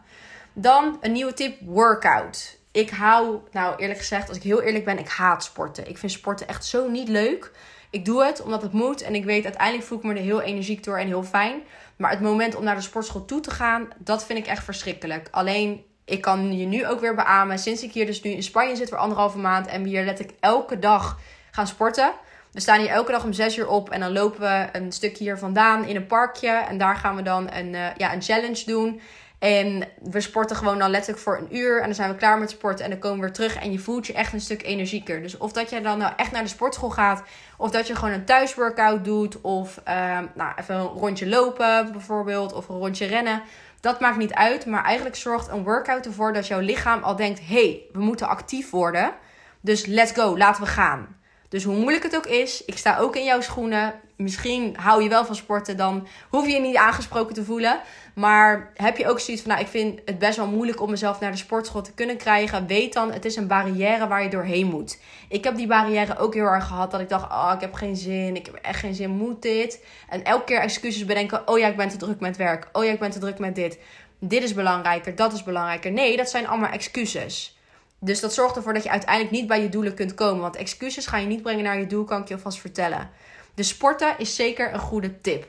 Dan 0.54 0.98
een 1.02 1.12
nieuwe 1.12 1.34
tip: 1.34 1.58
workout. 1.62 2.60
Ik 2.72 2.90
hou, 2.90 3.40
nou 3.52 3.76
eerlijk 3.76 4.00
gezegd, 4.00 4.28
als 4.28 4.38
ik 4.38 4.44
heel 4.44 4.62
eerlijk 4.62 4.86
ben, 4.86 5.00
ik 5.00 5.10
haat 5.10 5.44
sporten. 5.44 5.90
Ik 5.90 5.98
vind 5.98 6.12
sporten 6.12 6.48
echt 6.48 6.66
zo 6.66 6.90
niet 6.90 7.08
leuk. 7.08 7.52
Ik 7.90 8.06
doe 8.06 8.24
het 8.26 8.42
omdat 8.42 8.62
het 8.62 8.72
moet 8.72 9.02
en 9.02 9.16
ik 9.16 9.26
weet 9.26 9.44
uiteindelijk 9.44 9.88
voel 9.88 9.98
ik 9.98 10.04
me 10.04 10.14
er 10.14 10.22
heel 10.22 10.42
energiek 10.42 10.84
door 10.84 10.98
en 10.98 11.08
heel 11.08 11.24
fijn. 11.24 11.62
Maar 11.96 12.12
het 12.12 12.22
moment 12.22 12.56
om 12.56 12.64
naar 12.64 12.76
de 12.76 12.82
sportschool 12.82 13.26
toe 13.26 13.40
te 13.40 13.52
gaan, 13.52 13.88
dat 13.98 14.26
vind 14.26 14.40
ik 14.40 14.48
echt 14.48 14.64
verschrikkelijk. 14.64 15.28
Alleen 15.32 15.84
ik 16.06 16.22
kan 16.22 16.58
je 16.58 16.66
nu 16.66 16.88
ook 16.88 17.00
weer 17.00 17.16
beamen. 17.16 17.60
Sinds 17.60 17.84
ik 17.84 17.92
hier 17.92 18.06
dus 18.06 18.22
nu 18.22 18.32
in 18.32 18.44
Spanje 18.44 18.76
zit 18.76 18.90
voor 18.90 18.98
anderhalve 18.98 19.38
maand. 19.38 19.68
En 19.68 19.84
we 19.84 19.90
hier 19.90 20.04
letterlijk 20.04 20.38
elke 20.40 20.80
dag 20.80 21.20
gaan 21.52 21.68
sporten. 21.68 22.14
We 22.52 22.60
staan 22.60 22.80
hier 22.80 22.90
elke 22.90 23.12
dag 23.12 23.24
om 23.24 23.34
6 23.34 23.58
uur 23.58 23.68
op. 23.68 23.90
En 23.90 24.00
dan 24.00 24.12
lopen 24.12 24.40
we 24.40 24.68
een 24.72 24.92
stukje 24.92 25.24
hier 25.24 25.38
vandaan 25.38 25.86
in 25.86 25.96
een 25.96 26.08
parkje. 26.08 26.50
En 26.50 26.78
daar 26.78 26.96
gaan 26.96 27.16
we 27.16 27.22
dan 27.22 27.52
een, 27.52 27.74
uh, 27.74 27.96
ja, 27.98 28.14
een 28.14 28.22
challenge 28.22 28.66
doen. 28.66 29.02
En 29.42 29.88
we 30.02 30.22
sporten 30.22 30.56
gewoon 30.56 30.80
dan 30.80 30.90
letterlijk 30.90 31.24
voor 31.24 31.38
een 31.38 31.56
uur. 31.56 31.80
En 31.80 31.86
dan 31.86 31.96
zijn 31.96 32.10
we 32.10 32.16
klaar 32.16 32.40
met 32.40 32.50
sporten. 32.50 32.86
En 32.86 32.92
dan 32.92 33.00
komen 33.00 33.18
we 33.20 33.26
weer 33.26 33.34
terug. 33.34 33.56
En 33.56 33.72
je 33.72 33.80
voelt 33.80 34.08
je 34.08 34.14
echt 34.14 34.34
een 34.34 34.42
stuk 34.42 34.64
energieker. 34.64 35.22
Dus 35.22 35.38
of 35.38 35.52
dat 35.52 35.70
je 35.70 35.82
dan 35.82 35.98
nou 35.98 36.14
echt 36.16 36.32
naar 36.32 36.44
de 36.44 36.50
sportschool 36.50 36.90
gaat. 36.90 37.24
Of 37.58 37.72
dat 37.72 37.88
je 37.88 37.96
gewoon 37.96 38.14
een 38.14 38.26
thuisworkout 38.26 39.06
doet. 39.06 39.42
Of 39.42 39.82
uh, 39.88 40.20
nou, 40.36 40.52
even 40.60 40.76
een 40.76 40.82
rondje 40.82 41.28
lopen 41.28 41.92
bijvoorbeeld. 41.92 42.54
Of 42.54 42.70
een 42.70 42.78
rondje 42.78 43.06
rennen. 43.06 43.42
Dat 43.80 44.00
maakt 44.00 44.18
niet 44.18 44.34
uit, 44.34 44.66
maar 44.66 44.84
eigenlijk 44.84 45.16
zorgt 45.16 45.48
een 45.48 45.64
workout 45.64 46.06
ervoor 46.06 46.34
dat 46.34 46.48
jouw 46.48 46.60
lichaam 46.60 47.04
al 47.04 47.16
denkt: 47.16 47.40
hey, 47.48 47.82
we 47.92 48.00
moeten 48.00 48.28
actief 48.28 48.70
worden. 48.70 49.14
Dus 49.62 49.86
let's 49.86 50.12
go, 50.12 50.38
laten 50.38 50.64
we 50.64 50.70
gaan. 50.70 51.21
Dus 51.52 51.64
hoe 51.64 51.76
moeilijk 51.76 52.04
het 52.04 52.16
ook 52.16 52.26
is, 52.26 52.66
ik 52.66 52.78
sta 52.78 52.98
ook 52.98 53.16
in 53.16 53.24
jouw 53.24 53.42
schoenen. 53.42 53.94
Misschien 54.16 54.76
hou 54.80 55.04
je 55.04 55.10
wel 55.10 55.26
van 55.26 55.36
sporten, 55.36 55.78
dan 55.78 56.08
hoef 56.30 56.46
je 56.46 56.54
je 56.54 56.60
niet 56.60 56.76
aangesproken 56.76 57.34
te 57.34 57.44
voelen. 57.44 57.80
Maar 58.16 58.72
heb 58.76 58.98
je 58.98 59.08
ook 59.08 59.20
zoiets 59.20 59.44
van, 59.44 59.52
nou, 59.52 59.64
ik 59.64 59.70
vind 59.70 60.00
het 60.06 60.20
best 60.20 60.38
wel 60.38 60.48
moeilijk 60.48 60.82
om 60.82 60.90
mezelf 60.90 61.20
naar 61.20 61.32
de 61.32 61.38
sportschool 61.38 61.82
te 61.82 61.94
kunnen 61.94 62.18
krijgen. 62.18 62.68
Weet 62.68 62.94
dan, 62.94 63.12
het 63.12 63.26
is 63.26 63.36
een 63.36 63.48
barrière 63.48 64.08
waar 64.08 64.24
je 64.24 64.30
doorheen 64.30 64.68
moet. 64.68 65.00
Ik 65.30 65.44
heb 65.44 65.56
die 65.56 65.68
barrière 65.68 66.18
ook 66.18 66.34
heel 66.34 66.46
erg 66.46 66.68
gehad. 66.68 66.92
Dat 66.92 67.00
ik 67.00 67.10
dacht, 67.10 67.32
oh, 67.32 67.52
ik 67.56 67.62
heb 67.62 67.74
geen 67.74 67.96
zin. 67.96 68.36
Ik 68.36 68.46
heb 68.46 68.56
echt 68.56 68.80
geen 68.80 68.96
zin, 68.96 69.10
moet 69.10 69.42
dit? 69.42 69.86
En 70.10 70.24
elke 70.24 70.44
keer 70.44 70.60
excuses 70.60 71.06
bedenken. 71.06 71.48
Oh 71.48 71.60
ja, 71.60 71.68
ik 71.68 71.78
ben 71.78 71.90
te 71.90 71.98
druk 71.98 72.20
met 72.20 72.38
werk. 72.38 72.68
Oh 72.72 72.84
ja, 72.84 72.92
ik 72.92 73.00
ben 73.00 73.12
te 73.12 73.20
druk 73.20 73.40
met 73.40 73.56
dit. 73.56 73.80
Dit 74.20 74.44
is 74.44 74.54
belangrijker, 74.54 75.16
dat 75.16 75.34
is 75.34 75.44
belangrijker. 75.44 75.92
Nee, 75.92 76.18
dat 76.18 76.30
zijn 76.30 76.48
allemaal 76.48 76.72
excuses. 76.72 77.60
Dus 78.04 78.20
dat 78.20 78.34
zorgt 78.34 78.56
ervoor 78.56 78.74
dat 78.74 78.84
je 78.84 78.90
uiteindelijk 78.90 79.32
niet 79.32 79.48
bij 79.48 79.62
je 79.62 79.70
doelen 79.70 79.94
kunt 79.94 80.14
komen. 80.14 80.42
Want 80.42 80.56
excuses 80.56 81.08
ga 81.08 81.18
je 81.18 81.28
niet 81.28 81.42
brengen 81.42 81.64
naar 81.64 81.80
je 81.80 81.88
doel, 81.88 82.04
kan 82.04 82.22
ik 82.22 82.28
je 82.28 82.34
alvast 82.34 82.60
vertellen. 82.60 83.10
Dus 83.54 83.68
sporten 83.68 84.16
is 84.18 84.36
zeker 84.36 84.74
een 84.74 84.80
goede 84.80 85.22
tip. 85.22 85.48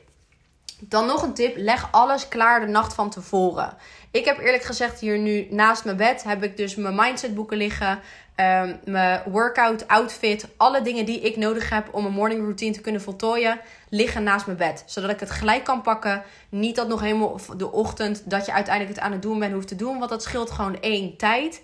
Dan 0.81 1.07
nog 1.07 1.23
een 1.23 1.35
tip: 1.35 1.57
leg 1.57 1.89
alles 1.91 2.29
klaar 2.29 2.61
de 2.61 2.67
nacht 2.67 2.95
van 2.95 3.11
tevoren. 3.11 3.77
Ik 4.11 4.25
heb 4.25 4.39
eerlijk 4.39 4.63
gezegd 4.63 5.01
hier 5.01 5.19
nu 5.19 5.47
naast 5.51 5.85
mijn 5.85 5.97
bed 5.97 6.23
heb 6.23 6.43
ik 6.43 6.57
dus 6.57 6.75
mijn 6.75 6.95
mindset 6.95 7.35
boeken 7.35 7.57
liggen, 7.57 8.01
um, 8.37 8.79
mijn 8.85 9.23
workout 9.27 9.89
outfit, 9.89 10.49
alle 10.57 10.83
dingen 10.83 11.05
die 11.05 11.21
ik 11.21 11.37
nodig 11.37 11.71
heb 11.71 11.89
om 11.95 12.07
een 12.07 12.13
morning 12.13 12.41
routine 12.41 12.73
te 12.73 12.81
kunnen 12.81 13.03
voltooien, 13.03 13.61
liggen 13.89 14.23
naast 14.23 14.47
mijn 14.47 14.59
bed, 14.59 14.83
zodat 14.87 15.11
ik 15.11 15.21
het 15.21 15.31
gelijk 15.31 15.65
kan 15.65 15.83
pakken. 15.83 16.23
Niet 16.49 16.77
dat 16.77 16.89
nog 16.89 17.01
helemaal 17.01 17.41
de 17.57 17.73
ochtend 17.73 18.31
dat 18.31 18.47
je 18.47 18.53
uiteindelijk 18.53 18.97
het 18.97 19.05
aan 19.05 19.13
het 19.13 19.23
doen 19.23 19.39
bent 19.39 19.53
hoeft 19.53 19.69
te 19.69 19.77
doen, 19.77 19.99
want 19.99 20.11
dat 20.11 20.23
scheelt 20.23 20.51
gewoon 20.51 20.81
één 20.81 21.17
tijd. 21.17 21.63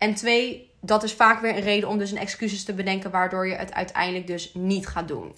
En 0.00 0.14
twee, 0.14 0.70
dat 0.80 1.02
is 1.02 1.12
vaak 1.12 1.40
weer 1.40 1.56
een 1.56 1.62
reden 1.62 1.88
om 1.88 1.98
dus 1.98 2.10
een 2.10 2.18
excuses 2.18 2.64
te 2.64 2.72
bedenken 2.72 3.10
waardoor 3.10 3.46
je 3.46 3.54
het 3.54 3.72
uiteindelijk 3.74 4.26
dus 4.26 4.50
niet 4.54 4.86
gaat 4.86 5.08
doen. 5.08 5.34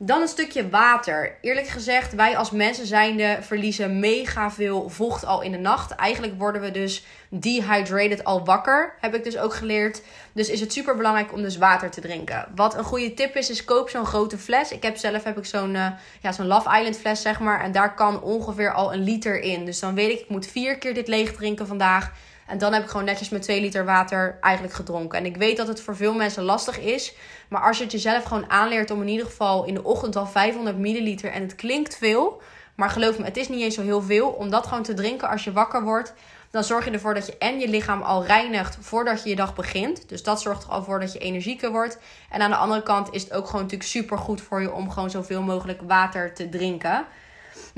Dan 0.00 0.20
een 0.20 0.28
stukje 0.28 0.68
water. 0.68 1.38
Eerlijk 1.40 1.66
gezegd, 1.66 2.14
wij 2.14 2.36
als 2.36 2.50
mensen 2.50 2.86
zijnde 2.86 3.38
verliezen 3.40 3.98
mega 3.98 4.50
veel 4.50 4.88
vocht 4.88 5.24
al 5.24 5.42
in 5.42 5.52
de 5.52 5.58
nacht. 5.58 5.90
Eigenlijk 5.90 6.38
worden 6.38 6.60
we 6.60 6.70
dus 6.70 7.04
dehydrated 7.28 8.24
al 8.24 8.44
wakker, 8.44 8.94
heb 9.00 9.14
ik 9.14 9.24
dus 9.24 9.38
ook 9.38 9.54
geleerd. 9.54 10.02
Dus 10.32 10.48
is 10.48 10.60
het 10.60 10.72
super 10.72 10.96
belangrijk 10.96 11.32
om 11.32 11.42
dus 11.42 11.56
water 11.56 11.90
te 11.90 12.00
drinken. 12.00 12.48
Wat 12.54 12.74
een 12.74 12.84
goede 12.84 13.14
tip 13.14 13.36
is, 13.36 13.50
is 13.50 13.64
koop 13.64 13.88
zo'n 13.88 14.06
grote 14.06 14.38
fles. 14.38 14.72
Ik 14.72 14.82
heb 14.82 14.96
zelf 14.96 15.24
heb 15.24 15.38
ik 15.38 15.44
zo'n 15.44 15.74
uh, 15.74 15.86
ja, 16.22 16.32
zo'n 16.32 16.46
Love 16.46 16.76
Island 16.76 16.96
fles, 16.96 17.22
zeg 17.22 17.40
maar. 17.40 17.60
En 17.60 17.72
daar 17.72 17.94
kan 17.94 18.22
ongeveer 18.22 18.72
al 18.72 18.92
een 18.92 19.02
liter 19.02 19.40
in. 19.40 19.64
Dus 19.64 19.80
dan 19.80 19.94
weet 19.94 20.10
ik, 20.10 20.20
ik 20.20 20.28
moet 20.28 20.46
vier 20.46 20.78
keer 20.78 20.94
dit 20.94 21.08
leeg 21.08 21.32
drinken 21.32 21.66
vandaag. 21.66 22.12
En 22.48 22.58
dan 22.58 22.72
heb 22.72 22.82
ik 22.82 22.88
gewoon 22.88 23.06
netjes 23.06 23.28
met 23.28 23.42
2 23.42 23.60
liter 23.60 23.84
water 23.84 24.38
eigenlijk 24.40 24.74
gedronken. 24.74 25.18
En 25.18 25.24
ik 25.24 25.36
weet 25.36 25.56
dat 25.56 25.68
het 25.68 25.80
voor 25.80 25.96
veel 25.96 26.14
mensen 26.14 26.42
lastig 26.42 26.80
is. 26.80 27.14
Maar 27.48 27.62
als 27.62 27.76
je 27.76 27.82
het 27.82 27.92
jezelf 27.92 28.24
gewoon 28.24 28.50
aanleert 28.50 28.90
om 28.90 29.00
in 29.00 29.08
ieder 29.08 29.26
geval 29.26 29.64
in 29.64 29.74
de 29.74 29.84
ochtend 29.84 30.16
al 30.16 30.26
500 30.26 30.78
milliliter. 30.78 31.30
En 31.30 31.42
het 31.42 31.54
klinkt 31.54 31.96
veel. 31.96 32.42
Maar 32.74 32.90
geloof 32.90 33.18
me, 33.18 33.24
het 33.24 33.36
is 33.36 33.48
niet 33.48 33.60
eens 33.60 33.74
zo 33.74 33.82
heel 33.82 34.02
veel. 34.02 34.28
Om 34.28 34.50
dat 34.50 34.66
gewoon 34.66 34.82
te 34.82 34.94
drinken 34.94 35.28
als 35.28 35.44
je 35.44 35.52
wakker 35.52 35.82
wordt. 35.82 36.14
Dan 36.50 36.64
zorg 36.64 36.84
je 36.84 36.90
ervoor 36.90 37.14
dat 37.14 37.26
je 37.26 37.38
en 37.38 37.58
je 37.58 37.68
lichaam 37.68 38.02
al 38.02 38.24
reinigt 38.24 38.78
voordat 38.80 39.22
je 39.22 39.28
je 39.28 39.36
dag 39.36 39.54
begint. 39.54 40.08
Dus 40.08 40.22
dat 40.22 40.40
zorgt 40.40 40.64
er 40.64 40.70
al 40.70 40.84
voor 40.84 41.00
dat 41.00 41.12
je 41.12 41.18
energieker 41.18 41.70
wordt. 41.70 41.98
En 42.30 42.40
aan 42.40 42.50
de 42.50 42.56
andere 42.56 42.82
kant 42.82 43.08
is 43.12 43.22
het 43.22 43.32
ook 43.32 43.46
gewoon 43.46 43.62
natuurlijk 43.62 43.90
super 43.90 44.18
goed 44.18 44.40
voor 44.40 44.60
je 44.60 44.72
om 44.72 44.90
gewoon 44.90 45.10
zoveel 45.10 45.42
mogelijk 45.42 45.80
water 45.86 46.34
te 46.34 46.48
drinken. 46.48 47.06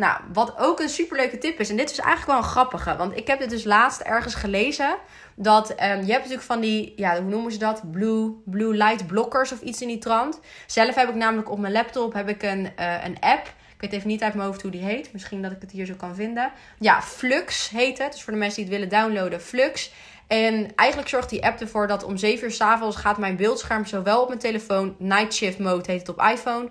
Nou, 0.00 0.21
wat 0.33 0.59
ook 0.59 0.80
een 0.80 0.88
superleuke 0.88 1.38
tip 1.38 1.61
is, 1.61 1.71
en 1.71 1.76
dit 1.76 1.90
is 1.90 1.99
eigenlijk 1.99 2.26
wel 2.30 2.37
een 2.37 2.54
grappige, 2.57 2.97
want 2.97 3.16
ik 3.16 3.26
heb 3.26 3.38
dit 3.38 3.50
dus 3.50 3.64
laatst 3.64 4.00
ergens 4.00 4.35
gelezen. 4.35 4.97
Dat 5.35 5.71
um, 5.71 5.76
je 5.76 5.87
hebt 5.87 6.07
natuurlijk 6.07 6.42
van 6.42 6.61
die, 6.61 6.92
ja, 6.97 7.21
hoe 7.21 7.30
noemen 7.30 7.52
ze 7.52 7.59
dat? 7.59 7.90
Blue, 7.90 8.42
blue 8.45 8.75
light 8.75 9.07
blockers 9.07 9.52
of 9.52 9.61
iets 9.61 9.83
in 9.83 9.88
die 9.88 9.99
trant. 9.99 10.40
Zelf 10.66 10.95
heb 10.95 11.09
ik 11.09 11.14
namelijk 11.14 11.50
op 11.50 11.59
mijn 11.59 11.73
laptop 11.73 12.12
heb 12.12 12.28
ik 12.28 12.42
een, 12.42 12.73
uh, 12.78 13.04
een 13.04 13.21
app. 13.21 13.47
Ik 13.47 13.80
weet 13.80 13.92
even 13.92 14.09
niet 14.09 14.23
uit 14.23 14.35
mijn 14.35 14.47
hoofd 14.47 14.62
hoe 14.62 14.71
die 14.71 14.85
heet. 14.85 15.12
Misschien 15.12 15.42
dat 15.42 15.52
ik 15.52 15.61
het 15.61 15.71
hier 15.71 15.87
zo 15.87 15.95
kan 15.95 16.14
vinden. 16.14 16.52
Ja, 16.78 17.02
Flux 17.02 17.69
heet 17.69 17.99
het. 17.99 18.12
Dus 18.12 18.23
voor 18.23 18.33
de 18.33 18.38
mensen 18.38 18.64
die 18.64 18.73
het 18.73 18.80
willen 18.80 19.00
downloaden, 19.00 19.40
Flux. 19.40 19.92
En 20.26 20.75
eigenlijk 20.75 21.09
zorgt 21.09 21.30
die 21.30 21.45
app 21.45 21.61
ervoor 21.61 21.87
dat 21.87 22.04
om 22.04 22.16
7 22.16 22.45
uur 22.45 22.52
s 22.52 22.61
avonds 22.61 22.97
gaat 22.97 23.19
mijn 23.19 23.37
beeldscherm 23.37 23.87
zowel 23.87 24.21
op 24.23 24.28
mijn 24.28 24.40
telefoon, 24.40 24.95
Night 24.99 25.35
Shift 25.35 25.59
Mode 25.59 25.90
heet 25.92 26.00
het 26.00 26.09
op 26.09 26.23
iPhone, 26.23 26.69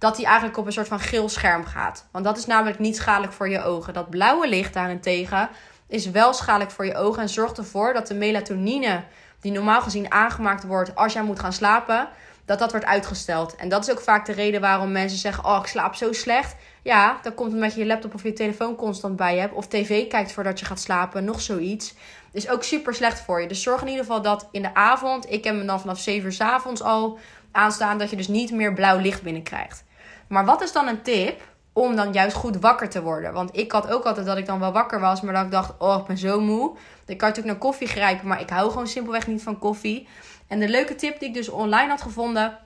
dat 0.00 0.16
hij 0.16 0.26
eigenlijk 0.26 0.58
op 0.58 0.66
een 0.66 0.72
soort 0.72 0.88
van 0.88 1.00
geel 1.00 1.28
scherm 1.28 1.64
gaat. 1.64 2.06
Want 2.12 2.24
dat 2.24 2.38
is 2.38 2.46
namelijk 2.46 2.78
niet 2.78 2.96
schadelijk 2.96 3.32
voor 3.32 3.48
je 3.48 3.62
ogen. 3.62 3.94
Dat 3.94 4.10
blauwe 4.10 4.48
licht 4.48 4.74
daarentegen 4.74 5.48
is 5.86 6.10
wel 6.10 6.32
schadelijk 6.32 6.70
voor 6.70 6.86
je 6.86 6.94
ogen 6.94 7.22
en 7.22 7.28
zorgt 7.28 7.58
ervoor 7.58 7.92
dat 7.92 8.06
de 8.06 8.14
melatonine 8.14 9.04
die 9.40 9.52
normaal 9.52 9.80
gezien 9.80 10.12
aangemaakt 10.12 10.64
wordt 10.64 10.94
als 10.94 11.12
jij 11.12 11.22
moet 11.22 11.40
gaan 11.40 11.52
slapen, 11.52 12.08
dat 12.44 12.58
dat 12.58 12.70
wordt 12.70 12.86
uitgesteld. 12.86 13.56
En 13.56 13.68
dat 13.68 13.86
is 13.86 13.90
ook 13.90 14.00
vaak 14.00 14.26
de 14.26 14.32
reden 14.32 14.60
waarom 14.60 14.92
mensen 14.92 15.18
zeggen: 15.18 15.44
"Oh, 15.44 15.58
ik 15.60 15.66
slaap 15.66 15.94
zo 15.94 16.12
slecht." 16.12 16.56
Ja, 16.82 17.18
dan 17.22 17.34
komt 17.34 17.52
omdat 17.52 17.74
je 17.74 17.80
je 17.80 17.86
laptop 17.86 18.14
of 18.14 18.22
je 18.22 18.32
telefoon 18.32 18.76
constant 18.76 19.16
bij 19.16 19.38
hebt 19.38 19.54
of 19.54 19.66
tv 19.66 20.08
kijkt 20.08 20.32
voordat 20.32 20.58
je 20.58 20.66
gaat 20.66 20.80
slapen, 20.80 21.24
nog 21.24 21.40
zoiets. 21.40 21.94
Is 22.32 22.48
ook 22.48 22.62
super 22.62 22.94
slecht 22.94 23.20
voor 23.20 23.40
je. 23.40 23.48
Dus 23.48 23.62
zorg 23.62 23.80
in 23.80 23.88
ieder 23.88 24.04
geval 24.04 24.22
dat 24.22 24.48
in 24.50 24.62
de 24.62 24.74
avond, 24.74 25.30
ik 25.30 25.44
heb 25.44 25.56
hem 25.56 25.66
dan 25.66 25.80
vanaf 25.80 25.98
7 25.98 26.24
uur 26.24 26.32
s 26.32 26.40
avonds 26.40 26.82
al 26.82 27.18
aanstaan, 27.52 27.98
dat 27.98 28.10
je 28.10 28.16
dus 28.16 28.28
niet 28.28 28.52
meer 28.52 28.74
blauw 28.74 28.98
licht 28.98 29.22
binnenkrijgt. 29.22 29.84
Maar 30.30 30.44
wat 30.44 30.62
is 30.62 30.72
dan 30.72 30.88
een 30.88 31.02
tip 31.02 31.42
om 31.72 31.96
dan 31.96 32.12
juist 32.12 32.36
goed 32.36 32.56
wakker 32.56 32.88
te 32.88 33.02
worden? 33.02 33.32
Want 33.32 33.56
ik 33.56 33.72
had 33.72 33.90
ook 33.90 34.04
altijd 34.04 34.26
dat 34.26 34.36
ik 34.36 34.46
dan 34.46 34.60
wel 34.60 34.72
wakker 34.72 35.00
was, 35.00 35.20
maar 35.20 35.34
dat 35.34 35.44
ik 35.44 35.50
dacht, 35.50 35.72
oh, 35.78 35.98
ik 36.00 36.06
ben 36.06 36.18
zo 36.18 36.40
moe. 36.40 36.76
Ik 37.06 37.18
kan 37.18 37.28
natuurlijk 37.28 37.46
naar 37.46 37.70
koffie 37.70 37.88
grijpen, 37.88 38.26
maar 38.26 38.40
ik 38.40 38.50
hou 38.50 38.70
gewoon 38.70 38.86
simpelweg 38.86 39.26
niet 39.26 39.42
van 39.42 39.58
koffie. 39.58 40.08
En 40.46 40.60
de 40.60 40.68
leuke 40.68 40.94
tip 40.94 41.18
die 41.18 41.28
ik 41.28 41.34
dus 41.34 41.48
online 41.48 41.88
had 41.88 42.02
gevonden, 42.02 42.58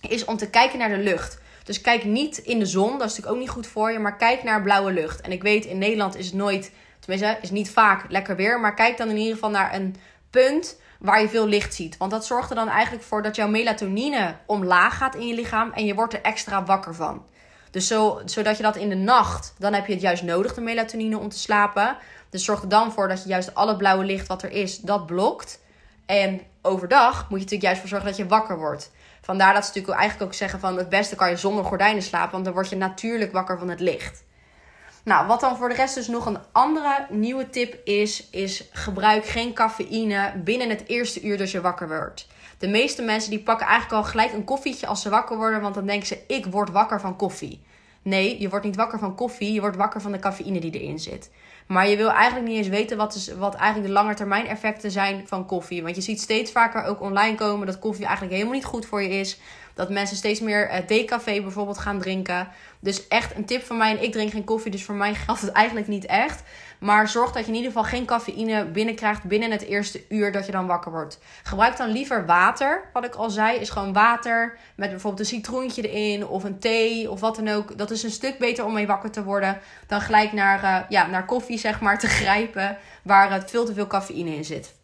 is 0.00 0.24
om 0.24 0.36
te 0.36 0.50
kijken 0.50 0.78
naar 0.78 0.88
de 0.88 0.98
lucht. 0.98 1.38
Dus 1.64 1.80
kijk 1.80 2.04
niet 2.04 2.38
in 2.38 2.58
de 2.58 2.66
zon, 2.66 2.90
dat 2.98 3.06
is 3.06 3.16
natuurlijk 3.16 3.32
ook 3.32 3.40
niet 3.40 3.50
goed 3.50 3.66
voor 3.66 3.92
je, 3.92 3.98
maar 3.98 4.16
kijk 4.16 4.42
naar 4.42 4.62
blauwe 4.62 4.92
lucht. 4.92 5.20
En 5.20 5.32
ik 5.32 5.42
weet, 5.42 5.64
in 5.64 5.78
Nederland 5.78 6.16
is 6.16 6.26
het 6.26 6.34
nooit, 6.34 6.72
tenminste, 7.00 7.38
is 7.42 7.50
niet 7.50 7.70
vaak 7.70 8.04
lekker 8.08 8.36
weer, 8.36 8.60
maar 8.60 8.74
kijk 8.74 8.96
dan 8.96 9.08
in 9.08 9.16
ieder 9.16 9.34
geval 9.34 9.50
naar 9.50 9.74
een 9.74 9.96
punt 10.30 10.76
waar 10.98 11.20
je 11.20 11.28
veel 11.28 11.46
licht 11.46 11.74
ziet. 11.74 11.96
Want 11.96 12.10
dat 12.10 12.26
zorgt 12.26 12.50
er 12.50 12.56
dan 12.56 12.68
eigenlijk 12.68 13.04
voor 13.04 13.22
dat 13.22 13.36
jouw 13.36 13.48
melatonine 13.48 14.36
omlaag 14.46 14.96
gaat 14.96 15.14
in 15.14 15.26
je 15.26 15.34
lichaam 15.34 15.72
en 15.72 15.84
je 15.84 15.94
wordt 15.94 16.14
er 16.14 16.22
extra 16.22 16.64
wakker 16.64 16.94
van. 16.94 17.24
Dus 17.70 17.86
zo, 17.86 18.20
zodat 18.24 18.56
je 18.56 18.62
dat 18.62 18.76
in 18.76 18.88
de 18.88 18.94
nacht, 18.94 19.54
dan 19.58 19.72
heb 19.72 19.86
je 19.86 19.92
het 19.92 20.02
juist 20.02 20.22
nodig, 20.22 20.54
de 20.54 20.60
melatonine, 20.60 21.18
om 21.18 21.28
te 21.28 21.38
slapen. 21.38 21.96
Dus 22.30 22.44
zorg 22.44 22.62
er 22.62 22.68
dan 22.68 22.92
voor 22.92 23.08
dat 23.08 23.22
je 23.22 23.28
juist 23.28 23.54
alle 23.54 23.76
blauwe 23.76 24.04
licht 24.04 24.26
wat 24.26 24.42
er 24.42 24.50
is, 24.50 24.78
dat 24.78 25.06
blokt. 25.06 25.60
En 26.06 26.40
overdag 26.62 27.14
moet 27.14 27.38
je 27.38 27.44
natuurlijk 27.44 27.62
juist 27.62 27.80
voor 27.80 27.88
zorgen 27.88 28.08
dat 28.08 28.16
je 28.16 28.26
wakker 28.26 28.58
wordt. 28.58 28.90
Vandaar 29.20 29.54
dat 29.54 29.62
ze 29.62 29.68
natuurlijk 29.68 29.98
eigenlijk 29.98 30.30
ook 30.30 30.36
zeggen 30.36 30.60
van 30.60 30.76
het 30.76 30.88
beste 30.88 31.16
kan 31.16 31.30
je 31.30 31.36
zonder 31.36 31.64
gordijnen 31.64 32.02
slapen, 32.02 32.32
want 32.32 32.44
dan 32.44 32.52
word 32.52 32.68
je 32.68 32.76
natuurlijk 32.76 33.32
wakker 33.32 33.58
van 33.58 33.68
het 33.68 33.80
licht. 33.80 34.24
Nou, 35.08 35.26
wat 35.26 35.40
dan 35.40 35.56
voor 35.56 35.68
de 35.68 35.74
rest 35.74 35.94
dus 35.94 36.08
nog 36.08 36.26
een 36.26 36.38
andere 36.52 37.06
nieuwe 37.10 37.50
tip 37.50 37.80
is, 37.84 38.28
is 38.30 38.68
gebruik 38.72 39.24
geen 39.24 39.52
cafeïne 39.52 40.32
binnen 40.44 40.68
het 40.68 40.84
eerste 40.86 41.22
uur 41.22 41.38
dat 41.38 41.50
je 41.50 41.60
wakker 41.60 41.88
wordt. 41.88 42.26
De 42.58 42.68
meeste 42.68 43.02
mensen 43.02 43.30
die 43.30 43.42
pakken 43.42 43.66
eigenlijk 43.66 44.04
al 44.04 44.10
gelijk 44.10 44.32
een 44.32 44.44
koffietje 44.44 44.86
als 44.86 45.02
ze 45.02 45.08
wakker 45.08 45.36
worden, 45.36 45.60
want 45.60 45.74
dan 45.74 45.86
denken 45.86 46.06
ze 46.06 46.18
ik 46.26 46.46
word 46.46 46.70
wakker 46.70 47.00
van 47.00 47.16
koffie. 47.16 47.60
Nee, 48.02 48.40
je 48.40 48.48
wordt 48.48 48.64
niet 48.64 48.76
wakker 48.76 48.98
van 48.98 49.14
koffie, 49.14 49.52
je 49.52 49.60
wordt 49.60 49.76
wakker 49.76 50.00
van 50.00 50.12
de 50.12 50.18
cafeïne 50.18 50.60
die 50.60 50.80
erin 50.80 50.98
zit. 50.98 51.30
Maar 51.66 51.88
je 51.88 51.96
wil 51.96 52.10
eigenlijk 52.10 52.46
niet 52.46 52.56
eens 52.56 52.68
weten 52.68 52.96
wat, 52.96 53.14
is, 53.14 53.34
wat 53.34 53.54
eigenlijk 53.54 53.86
de 53.86 54.00
lange 54.00 54.14
termijn 54.14 54.46
effecten 54.46 54.90
zijn 54.90 55.22
van 55.26 55.46
koffie. 55.46 55.82
Want 55.82 55.96
je 55.96 56.02
ziet 56.02 56.20
steeds 56.20 56.52
vaker 56.52 56.84
ook 56.84 57.00
online 57.00 57.36
komen 57.36 57.66
dat 57.66 57.78
koffie 57.78 58.04
eigenlijk 58.04 58.34
helemaal 58.34 58.54
niet 58.54 58.64
goed 58.64 58.86
voor 58.86 59.02
je 59.02 59.08
is. 59.08 59.38
Dat 59.78 59.90
mensen 59.90 60.16
steeds 60.16 60.40
meer 60.40 60.70
uh, 60.70 60.86
decafé 60.86 61.42
bijvoorbeeld 61.42 61.78
gaan 61.78 61.98
drinken. 61.98 62.48
Dus 62.80 63.08
echt 63.08 63.36
een 63.36 63.44
tip 63.44 63.62
van 63.62 63.76
mij. 63.76 63.90
En 63.90 64.02
ik 64.02 64.12
drink 64.12 64.30
geen 64.30 64.44
koffie, 64.44 64.70
dus 64.70 64.84
voor 64.84 64.94
mij 64.94 65.14
geldt 65.24 65.40
het 65.40 65.50
eigenlijk 65.50 65.86
niet 65.88 66.06
echt. 66.06 66.42
Maar 66.78 67.08
zorg 67.08 67.32
dat 67.32 67.42
je 67.42 67.48
in 67.48 67.56
ieder 67.56 67.72
geval 67.72 67.88
geen 67.88 68.04
cafeïne 68.04 68.64
binnenkrijgt 68.64 69.24
binnen 69.24 69.50
het 69.50 69.62
eerste 69.62 70.02
uur 70.08 70.32
dat 70.32 70.46
je 70.46 70.52
dan 70.52 70.66
wakker 70.66 70.92
wordt. 70.92 71.18
Gebruik 71.42 71.76
dan 71.76 71.90
liever 71.90 72.26
water. 72.26 72.82
Wat 72.92 73.04
ik 73.04 73.14
al 73.14 73.30
zei, 73.30 73.58
is 73.58 73.70
gewoon 73.70 73.92
water 73.92 74.58
met 74.74 74.90
bijvoorbeeld 74.90 75.20
een 75.20 75.36
citroentje 75.36 75.90
erin 75.90 76.26
of 76.26 76.44
een 76.44 76.58
thee 76.58 77.10
of 77.10 77.20
wat 77.20 77.36
dan 77.36 77.48
ook. 77.48 77.78
Dat 77.78 77.90
is 77.90 78.02
een 78.02 78.10
stuk 78.10 78.38
beter 78.38 78.64
om 78.64 78.72
mee 78.72 78.86
wakker 78.86 79.10
te 79.10 79.24
worden 79.24 79.60
dan 79.86 80.00
gelijk 80.00 80.32
naar, 80.32 80.62
uh, 80.62 80.80
ja, 80.88 81.06
naar 81.06 81.24
koffie 81.24 81.58
zeg 81.58 81.80
maar 81.80 81.98
te 81.98 82.08
grijpen 82.20 82.78
waar 83.02 83.32
het 83.32 83.50
veel 83.50 83.64
te 83.64 83.74
veel 83.74 83.86
cafeïne 83.86 84.34
in 84.34 84.44
zit. 84.44 84.76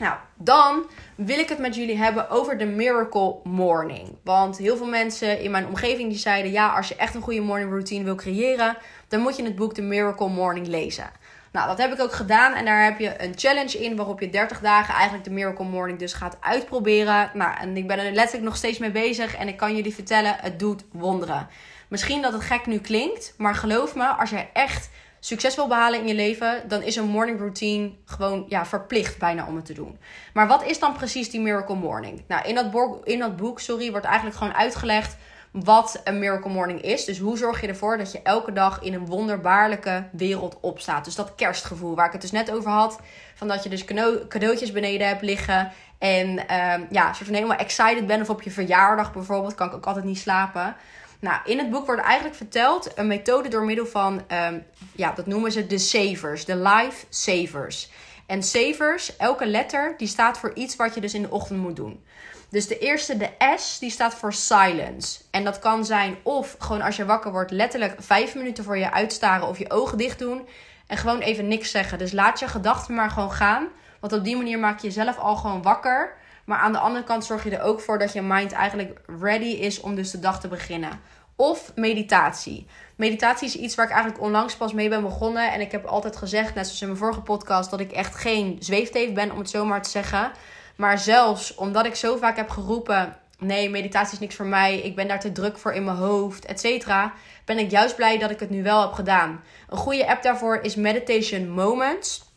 Nou, 0.00 0.14
dan 0.34 0.90
wil 1.14 1.38
ik 1.38 1.48
het 1.48 1.58
met 1.58 1.74
jullie 1.74 1.96
hebben 1.96 2.30
over 2.30 2.58
de 2.58 2.66
Miracle 2.66 3.36
Morning. 3.44 4.16
Want 4.24 4.58
heel 4.58 4.76
veel 4.76 4.86
mensen 4.86 5.40
in 5.40 5.50
mijn 5.50 5.66
omgeving 5.66 6.08
die 6.08 6.18
zeiden: 6.18 6.50
ja, 6.50 6.76
als 6.76 6.88
je 6.88 6.96
echt 6.96 7.14
een 7.14 7.22
goede 7.22 7.40
morning 7.40 7.70
routine 7.70 8.04
wil 8.04 8.14
creëren, 8.14 8.76
dan 9.08 9.20
moet 9.20 9.36
je 9.36 9.44
het 9.44 9.56
boek 9.56 9.74
The 9.74 9.82
Miracle 9.82 10.28
Morning 10.28 10.66
lezen. 10.66 11.10
Nou, 11.52 11.68
dat 11.68 11.78
heb 11.78 11.92
ik 11.92 12.00
ook 12.00 12.12
gedaan 12.12 12.52
en 12.54 12.64
daar 12.64 12.84
heb 12.84 12.98
je 12.98 13.22
een 13.22 13.32
challenge 13.36 13.78
in 13.78 13.96
waarop 13.96 14.20
je 14.20 14.30
30 14.30 14.60
dagen 14.60 14.94
eigenlijk 14.94 15.24
de 15.24 15.30
Miracle 15.30 15.64
Morning 15.64 15.98
dus 15.98 16.12
gaat 16.12 16.36
uitproberen. 16.40 17.30
Nou, 17.34 17.56
en 17.60 17.76
ik 17.76 17.86
ben 17.86 17.98
er 17.98 18.12
letterlijk 18.12 18.44
nog 18.44 18.56
steeds 18.56 18.78
mee 18.78 18.90
bezig 18.90 19.36
en 19.36 19.48
ik 19.48 19.56
kan 19.56 19.76
jullie 19.76 19.94
vertellen, 19.94 20.36
het 20.40 20.58
doet 20.58 20.84
wonderen. 20.92 21.48
Misschien 21.88 22.22
dat 22.22 22.32
het 22.32 22.42
gek 22.42 22.66
nu 22.66 22.78
klinkt, 22.78 23.34
maar 23.36 23.54
geloof 23.54 23.94
me, 23.94 24.06
als 24.06 24.30
jij 24.30 24.50
echt 24.52 24.90
succes 25.20 25.54
wil 25.54 25.66
behalen 25.66 26.00
in 26.00 26.06
je 26.06 26.14
leven, 26.14 26.68
dan 26.68 26.82
is 26.82 26.96
een 26.96 27.08
morning 27.08 27.38
routine 27.38 27.90
gewoon 28.04 28.44
ja, 28.48 28.66
verplicht 28.66 29.18
bijna 29.18 29.46
om 29.46 29.56
het 29.56 29.64
te 29.64 29.72
doen. 29.72 29.98
Maar 30.32 30.46
wat 30.46 30.64
is 30.64 30.78
dan 30.78 30.92
precies 30.92 31.30
die 31.30 31.40
Miracle 31.40 31.76
Morning? 31.76 32.24
Nou, 32.28 32.48
in 32.48 32.54
dat, 32.54 32.70
boek, 32.70 33.06
in 33.06 33.18
dat 33.18 33.36
boek 33.36 33.60
sorry, 33.60 33.90
wordt 33.90 34.06
eigenlijk 34.06 34.36
gewoon 34.36 34.54
uitgelegd 34.54 35.16
wat 35.52 36.00
een 36.04 36.18
Miracle 36.18 36.50
Morning 36.50 36.82
is. 36.82 37.04
Dus 37.04 37.18
hoe 37.18 37.36
zorg 37.36 37.60
je 37.60 37.66
ervoor 37.66 37.98
dat 37.98 38.12
je 38.12 38.22
elke 38.22 38.52
dag 38.52 38.82
in 38.82 38.94
een 38.94 39.06
wonderbaarlijke 39.06 40.08
wereld 40.12 40.58
opstaat. 40.60 41.04
Dus 41.04 41.14
dat 41.14 41.34
kerstgevoel 41.34 41.94
waar 41.94 42.06
ik 42.06 42.12
het 42.12 42.20
dus 42.20 42.30
net 42.30 42.52
over 42.52 42.70
had. 42.70 43.00
Van 43.34 43.48
dat 43.48 43.62
je 43.62 43.68
dus 43.68 43.84
cadeautjes 44.28 44.72
beneden 44.72 45.06
hebt 45.06 45.22
liggen. 45.22 45.72
En 45.98 46.28
um, 46.28 46.86
ja, 46.90 47.12
soort 47.12 47.24
van 47.26 47.34
helemaal 47.34 47.56
excited 47.56 48.06
bent. 48.06 48.22
Of 48.22 48.30
op 48.30 48.42
je 48.42 48.50
verjaardag 48.50 49.12
bijvoorbeeld. 49.12 49.54
Kan 49.54 49.66
ik 49.66 49.74
ook 49.74 49.86
altijd 49.86 50.04
niet 50.04 50.18
slapen. 50.18 50.76
Nou, 51.20 51.40
in 51.44 51.58
het 51.58 51.70
boek 51.70 51.86
wordt 51.86 52.02
eigenlijk 52.02 52.36
verteld 52.36 52.98
een 52.98 53.06
methode 53.06 53.48
door 53.48 53.64
middel 53.64 53.86
van, 53.86 54.22
um, 54.32 54.66
ja, 54.94 55.12
dat 55.12 55.26
noemen 55.26 55.52
ze 55.52 55.66
de 55.66 55.78
savers, 55.78 56.44
de 56.44 56.56
life 56.56 57.06
savers. 57.08 57.90
En 58.26 58.42
savers, 58.42 59.16
elke 59.16 59.46
letter, 59.46 59.94
die 59.96 60.08
staat 60.08 60.38
voor 60.38 60.54
iets 60.54 60.76
wat 60.76 60.94
je 60.94 61.00
dus 61.00 61.14
in 61.14 61.22
de 61.22 61.30
ochtend 61.30 61.60
moet 61.60 61.76
doen. 61.76 62.04
Dus 62.50 62.66
de 62.66 62.78
eerste, 62.78 63.16
de 63.16 63.30
S, 63.56 63.78
die 63.78 63.90
staat 63.90 64.14
voor 64.14 64.32
silence. 64.32 65.20
En 65.30 65.44
dat 65.44 65.58
kan 65.58 65.84
zijn 65.84 66.16
of 66.22 66.56
gewoon 66.58 66.82
als 66.82 66.96
je 66.96 67.04
wakker 67.04 67.32
wordt, 67.32 67.50
letterlijk 67.50 67.94
vijf 67.98 68.34
minuten 68.34 68.64
voor 68.64 68.78
je 68.78 68.92
uitstaren 68.92 69.48
of 69.48 69.58
je 69.58 69.70
ogen 69.70 69.98
dicht 69.98 70.18
doen. 70.18 70.48
En 70.86 70.96
gewoon 70.96 71.20
even 71.20 71.48
niks 71.48 71.70
zeggen. 71.70 71.98
Dus 71.98 72.12
laat 72.12 72.38
je 72.38 72.48
gedachten 72.48 72.94
maar 72.94 73.10
gewoon 73.10 73.32
gaan. 73.32 73.68
Want 74.00 74.12
op 74.12 74.24
die 74.24 74.36
manier 74.36 74.58
maak 74.58 74.80
je 74.80 74.86
jezelf 74.86 75.18
al 75.18 75.36
gewoon 75.36 75.62
wakker. 75.62 76.16
Maar 76.50 76.58
aan 76.58 76.72
de 76.72 76.78
andere 76.78 77.04
kant 77.04 77.24
zorg 77.24 77.44
je 77.44 77.56
er 77.56 77.62
ook 77.62 77.80
voor 77.80 77.98
dat 77.98 78.12
je 78.12 78.22
mind 78.22 78.52
eigenlijk 78.52 79.00
ready 79.20 79.44
is 79.44 79.80
om 79.80 79.94
dus 79.94 80.10
de 80.10 80.20
dag 80.20 80.40
te 80.40 80.48
beginnen. 80.48 81.00
Of 81.36 81.72
meditatie. 81.74 82.66
Meditatie 82.96 83.46
is 83.46 83.56
iets 83.56 83.74
waar 83.74 83.86
ik 83.86 83.92
eigenlijk 83.92 84.22
onlangs 84.22 84.56
pas 84.56 84.72
mee 84.72 84.88
ben 84.88 85.02
begonnen. 85.02 85.52
En 85.52 85.60
ik 85.60 85.72
heb 85.72 85.84
altijd 85.84 86.16
gezegd, 86.16 86.54
net 86.54 86.64
zoals 86.64 86.80
in 86.80 86.86
mijn 86.86 86.98
vorige 86.98 87.20
podcast, 87.20 87.70
dat 87.70 87.80
ik 87.80 87.92
echt 87.92 88.14
geen 88.14 88.56
zweefteef 88.60 89.12
ben, 89.12 89.32
om 89.32 89.38
het 89.38 89.50
zo 89.50 89.64
maar 89.64 89.82
te 89.82 89.90
zeggen. 89.90 90.30
Maar 90.76 90.98
zelfs 90.98 91.54
omdat 91.54 91.86
ik 91.86 91.94
zo 91.94 92.16
vaak 92.16 92.36
heb 92.36 92.48
geroepen: 92.48 93.16
nee, 93.38 93.70
meditatie 93.70 94.12
is 94.12 94.18
niks 94.18 94.34
voor 94.34 94.46
mij, 94.46 94.78
ik 94.78 94.96
ben 94.96 95.08
daar 95.08 95.20
te 95.20 95.32
druk 95.32 95.58
voor 95.58 95.72
in 95.72 95.84
mijn 95.84 95.96
hoofd, 95.96 96.44
et 96.44 96.60
cetera, 96.60 97.12
ben 97.44 97.58
ik 97.58 97.70
juist 97.70 97.96
blij 97.96 98.18
dat 98.18 98.30
ik 98.30 98.40
het 98.40 98.50
nu 98.50 98.62
wel 98.62 98.80
heb 98.80 98.92
gedaan. 98.92 99.42
Een 99.68 99.78
goede 99.78 100.08
app 100.08 100.22
daarvoor 100.22 100.58
is 100.62 100.74
Meditation 100.74 101.50
Moments. 101.50 102.28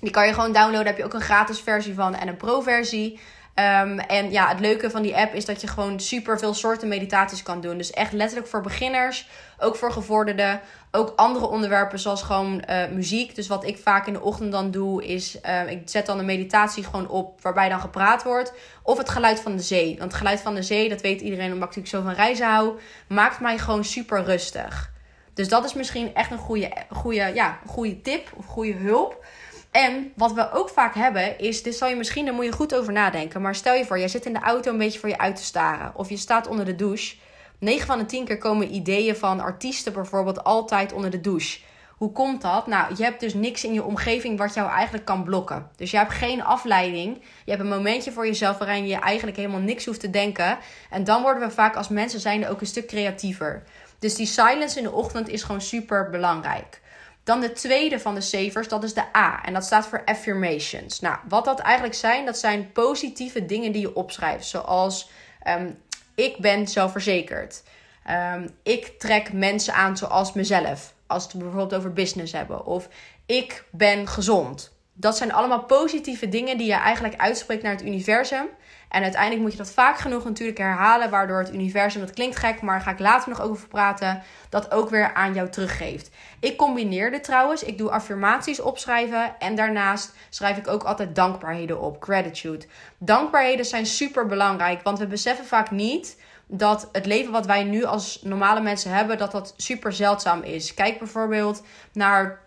Die 0.00 0.10
kan 0.10 0.26
je 0.26 0.34
gewoon 0.34 0.52
downloaden. 0.52 0.84
Daar 0.84 0.94
heb 0.94 0.98
je 0.98 1.04
ook 1.04 1.14
een 1.14 1.20
gratis 1.20 1.60
versie 1.60 1.94
van 1.94 2.14
en 2.14 2.28
een 2.28 2.36
pro-versie. 2.36 3.20
Um, 3.54 3.98
en 3.98 4.30
ja, 4.30 4.48
het 4.48 4.60
leuke 4.60 4.90
van 4.90 5.02
die 5.02 5.16
app 5.16 5.34
is 5.34 5.44
dat 5.44 5.60
je 5.60 5.66
gewoon 5.66 6.00
super 6.00 6.38
veel 6.38 6.54
soorten 6.54 6.88
meditaties 6.88 7.42
kan 7.42 7.60
doen. 7.60 7.76
Dus 7.76 7.90
echt 7.90 8.12
letterlijk 8.12 8.48
voor 8.48 8.60
beginners, 8.60 9.28
ook 9.58 9.76
voor 9.76 9.92
gevorderden. 9.92 10.60
Ook 10.90 11.12
andere 11.16 11.46
onderwerpen 11.48 11.98
zoals 11.98 12.22
gewoon 12.22 12.64
uh, 12.70 12.88
muziek. 12.90 13.34
Dus 13.34 13.46
wat 13.46 13.64
ik 13.64 13.78
vaak 13.78 14.06
in 14.06 14.12
de 14.12 14.20
ochtend 14.20 14.52
dan 14.52 14.70
doe 14.70 15.04
is, 15.04 15.38
uh, 15.46 15.70
ik 15.70 15.82
zet 15.84 16.06
dan 16.06 16.18
een 16.18 16.24
meditatie 16.24 16.84
gewoon 16.84 17.08
op 17.08 17.42
waarbij 17.42 17.68
dan 17.68 17.80
gepraat 17.80 18.22
wordt. 18.22 18.52
Of 18.82 18.98
het 18.98 19.08
geluid 19.08 19.40
van 19.40 19.56
de 19.56 19.62
zee. 19.62 19.88
Want 19.88 20.02
het 20.02 20.14
geluid 20.14 20.40
van 20.40 20.54
de 20.54 20.62
zee, 20.62 20.88
dat 20.88 21.00
weet 21.00 21.20
iedereen 21.20 21.52
omdat 21.52 21.76
ik 21.76 21.86
zo 21.86 22.02
van 22.02 22.12
reizen 22.12 22.46
hou, 22.46 22.78
maakt 23.08 23.40
mij 23.40 23.58
gewoon 23.58 23.84
super 23.84 24.24
rustig. 24.24 24.90
Dus 25.34 25.48
dat 25.48 25.64
is 25.64 25.74
misschien 25.74 26.14
echt 26.14 26.30
een 26.30 26.38
goede, 26.38 26.72
goede, 26.90 27.30
ja, 27.34 27.58
goede 27.66 28.00
tip 28.00 28.32
of 28.36 28.46
goede 28.46 28.74
hulp. 28.74 29.24
En 29.72 30.12
wat 30.16 30.32
we 30.32 30.52
ook 30.52 30.68
vaak 30.68 30.94
hebben 30.94 31.38
is, 31.38 31.62
dit 31.62 31.74
zal 31.74 31.88
je 31.88 31.96
misschien, 31.96 32.24
daar 32.24 32.34
moet 32.34 32.44
je 32.44 32.52
goed 32.52 32.74
over 32.74 32.92
nadenken. 32.92 33.42
Maar 33.42 33.54
stel 33.54 33.74
je 33.74 33.84
voor, 33.84 33.98
jij 33.98 34.08
zit 34.08 34.26
in 34.26 34.32
de 34.32 34.40
auto 34.40 34.70
een 34.70 34.78
beetje 34.78 34.98
voor 34.98 35.08
je 35.08 35.18
uit 35.18 35.36
te 35.36 35.44
staren. 35.44 35.92
Of 35.94 36.08
je 36.08 36.16
staat 36.16 36.46
onder 36.46 36.64
de 36.64 36.74
douche. 36.74 37.16
9 37.58 37.86
van 37.86 37.98
de 37.98 38.06
10 38.06 38.24
keer 38.24 38.38
komen 38.38 38.74
ideeën 38.74 39.16
van 39.16 39.40
artiesten 39.40 39.92
bijvoorbeeld 39.92 40.44
altijd 40.44 40.92
onder 40.92 41.10
de 41.10 41.20
douche. 41.20 41.60
Hoe 41.96 42.12
komt 42.12 42.42
dat? 42.42 42.66
Nou, 42.66 42.94
je 42.96 43.02
hebt 43.02 43.20
dus 43.20 43.34
niks 43.34 43.64
in 43.64 43.72
je 43.72 43.84
omgeving 43.84 44.38
wat 44.38 44.54
jou 44.54 44.70
eigenlijk 44.70 45.04
kan 45.04 45.24
blokken. 45.24 45.68
Dus 45.76 45.90
je 45.90 45.96
hebt 45.96 46.12
geen 46.12 46.44
afleiding. 46.44 47.22
Je 47.44 47.50
hebt 47.50 47.62
een 47.62 47.68
momentje 47.68 48.12
voor 48.12 48.26
jezelf 48.26 48.58
waarin 48.58 48.86
je 48.86 48.96
eigenlijk 48.96 49.36
helemaal 49.36 49.60
niks 49.60 49.84
hoeft 49.84 50.00
te 50.00 50.10
denken. 50.10 50.58
En 50.90 51.04
dan 51.04 51.22
worden 51.22 51.48
we 51.48 51.54
vaak 51.54 51.76
als 51.76 51.88
mensen 51.88 52.20
zijnde 52.20 52.48
ook 52.48 52.60
een 52.60 52.66
stuk 52.66 52.86
creatiever. 52.86 53.62
Dus 53.98 54.14
die 54.14 54.26
silence 54.26 54.78
in 54.78 54.84
de 54.84 54.92
ochtend 54.92 55.28
is 55.28 55.42
gewoon 55.42 55.60
super 55.60 56.10
belangrijk. 56.10 56.80
Dan 57.24 57.40
de 57.40 57.52
tweede 57.52 58.00
van 58.00 58.14
de 58.14 58.20
savers, 58.20 58.68
dat 58.68 58.84
is 58.84 58.94
de 58.94 59.16
A. 59.16 59.44
En 59.44 59.52
dat 59.52 59.64
staat 59.64 59.86
voor 59.86 60.04
affirmations. 60.04 61.00
Nou, 61.00 61.16
wat 61.28 61.44
dat 61.44 61.58
eigenlijk 61.58 61.94
zijn, 61.94 62.24
dat 62.24 62.38
zijn 62.38 62.72
positieve 62.72 63.46
dingen 63.46 63.72
die 63.72 63.80
je 63.80 63.94
opschrijft. 63.94 64.46
Zoals 64.46 65.10
um, 65.48 65.78
ik 66.14 66.38
ben 66.38 66.68
zelfverzekerd. 66.68 67.62
Um, 68.10 68.48
ik 68.62 68.86
trek 68.98 69.32
mensen 69.32 69.74
aan 69.74 69.96
zoals 69.96 70.32
mezelf. 70.32 70.94
Als 71.06 71.24
we 71.24 71.30
het 71.32 71.38
bijvoorbeeld 71.38 71.74
over 71.74 71.92
business 71.92 72.32
hebben. 72.32 72.66
Of 72.66 72.88
ik 73.26 73.64
ben 73.70 74.08
gezond. 74.08 74.71
Dat 74.92 75.16
zijn 75.16 75.32
allemaal 75.32 75.64
positieve 75.64 76.28
dingen 76.28 76.58
die 76.58 76.66
je 76.66 76.72
eigenlijk 76.72 77.16
uitspreekt 77.16 77.62
naar 77.62 77.72
het 77.72 77.84
universum. 77.84 78.46
En 78.88 79.02
uiteindelijk 79.02 79.42
moet 79.42 79.52
je 79.52 79.58
dat 79.58 79.72
vaak 79.72 79.98
genoeg 79.98 80.24
natuurlijk 80.24 80.58
herhalen, 80.58 81.10
waardoor 81.10 81.38
het 81.38 81.54
universum, 81.54 82.00
dat 82.00 82.10
klinkt 82.10 82.36
gek, 82.36 82.60
maar 82.60 82.74
daar 82.74 82.84
ga 82.84 82.90
ik 82.90 82.98
later 82.98 83.28
nog 83.28 83.40
over 83.40 83.68
praten, 83.68 84.22
dat 84.48 84.70
ook 84.70 84.90
weer 84.90 85.14
aan 85.14 85.34
jou 85.34 85.48
teruggeeft. 85.48 86.10
Ik 86.40 86.56
combineer 86.56 87.10
dit 87.10 87.24
trouwens. 87.24 87.62
Ik 87.62 87.78
doe 87.78 87.90
affirmaties 87.90 88.60
opschrijven 88.60 89.34
en 89.38 89.54
daarnaast 89.54 90.14
schrijf 90.28 90.56
ik 90.56 90.68
ook 90.68 90.82
altijd 90.82 91.14
dankbaarheden 91.14 91.80
op, 91.80 92.02
gratitude. 92.02 92.66
Dankbaarheden 92.98 93.64
zijn 93.64 93.86
super 93.86 94.26
belangrijk, 94.26 94.82
want 94.82 94.98
we 94.98 95.06
beseffen 95.06 95.46
vaak 95.46 95.70
niet 95.70 96.16
dat 96.46 96.88
het 96.92 97.06
leven 97.06 97.32
wat 97.32 97.46
wij 97.46 97.64
nu 97.64 97.84
als 97.84 98.20
normale 98.22 98.60
mensen 98.60 98.90
hebben, 98.90 99.18
dat 99.18 99.32
dat 99.32 99.54
super 99.56 99.92
zeldzaam 99.92 100.42
is. 100.42 100.74
Kijk 100.74 100.98
bijvoorbeeld 100.98 101.62
naar 101.92 102.40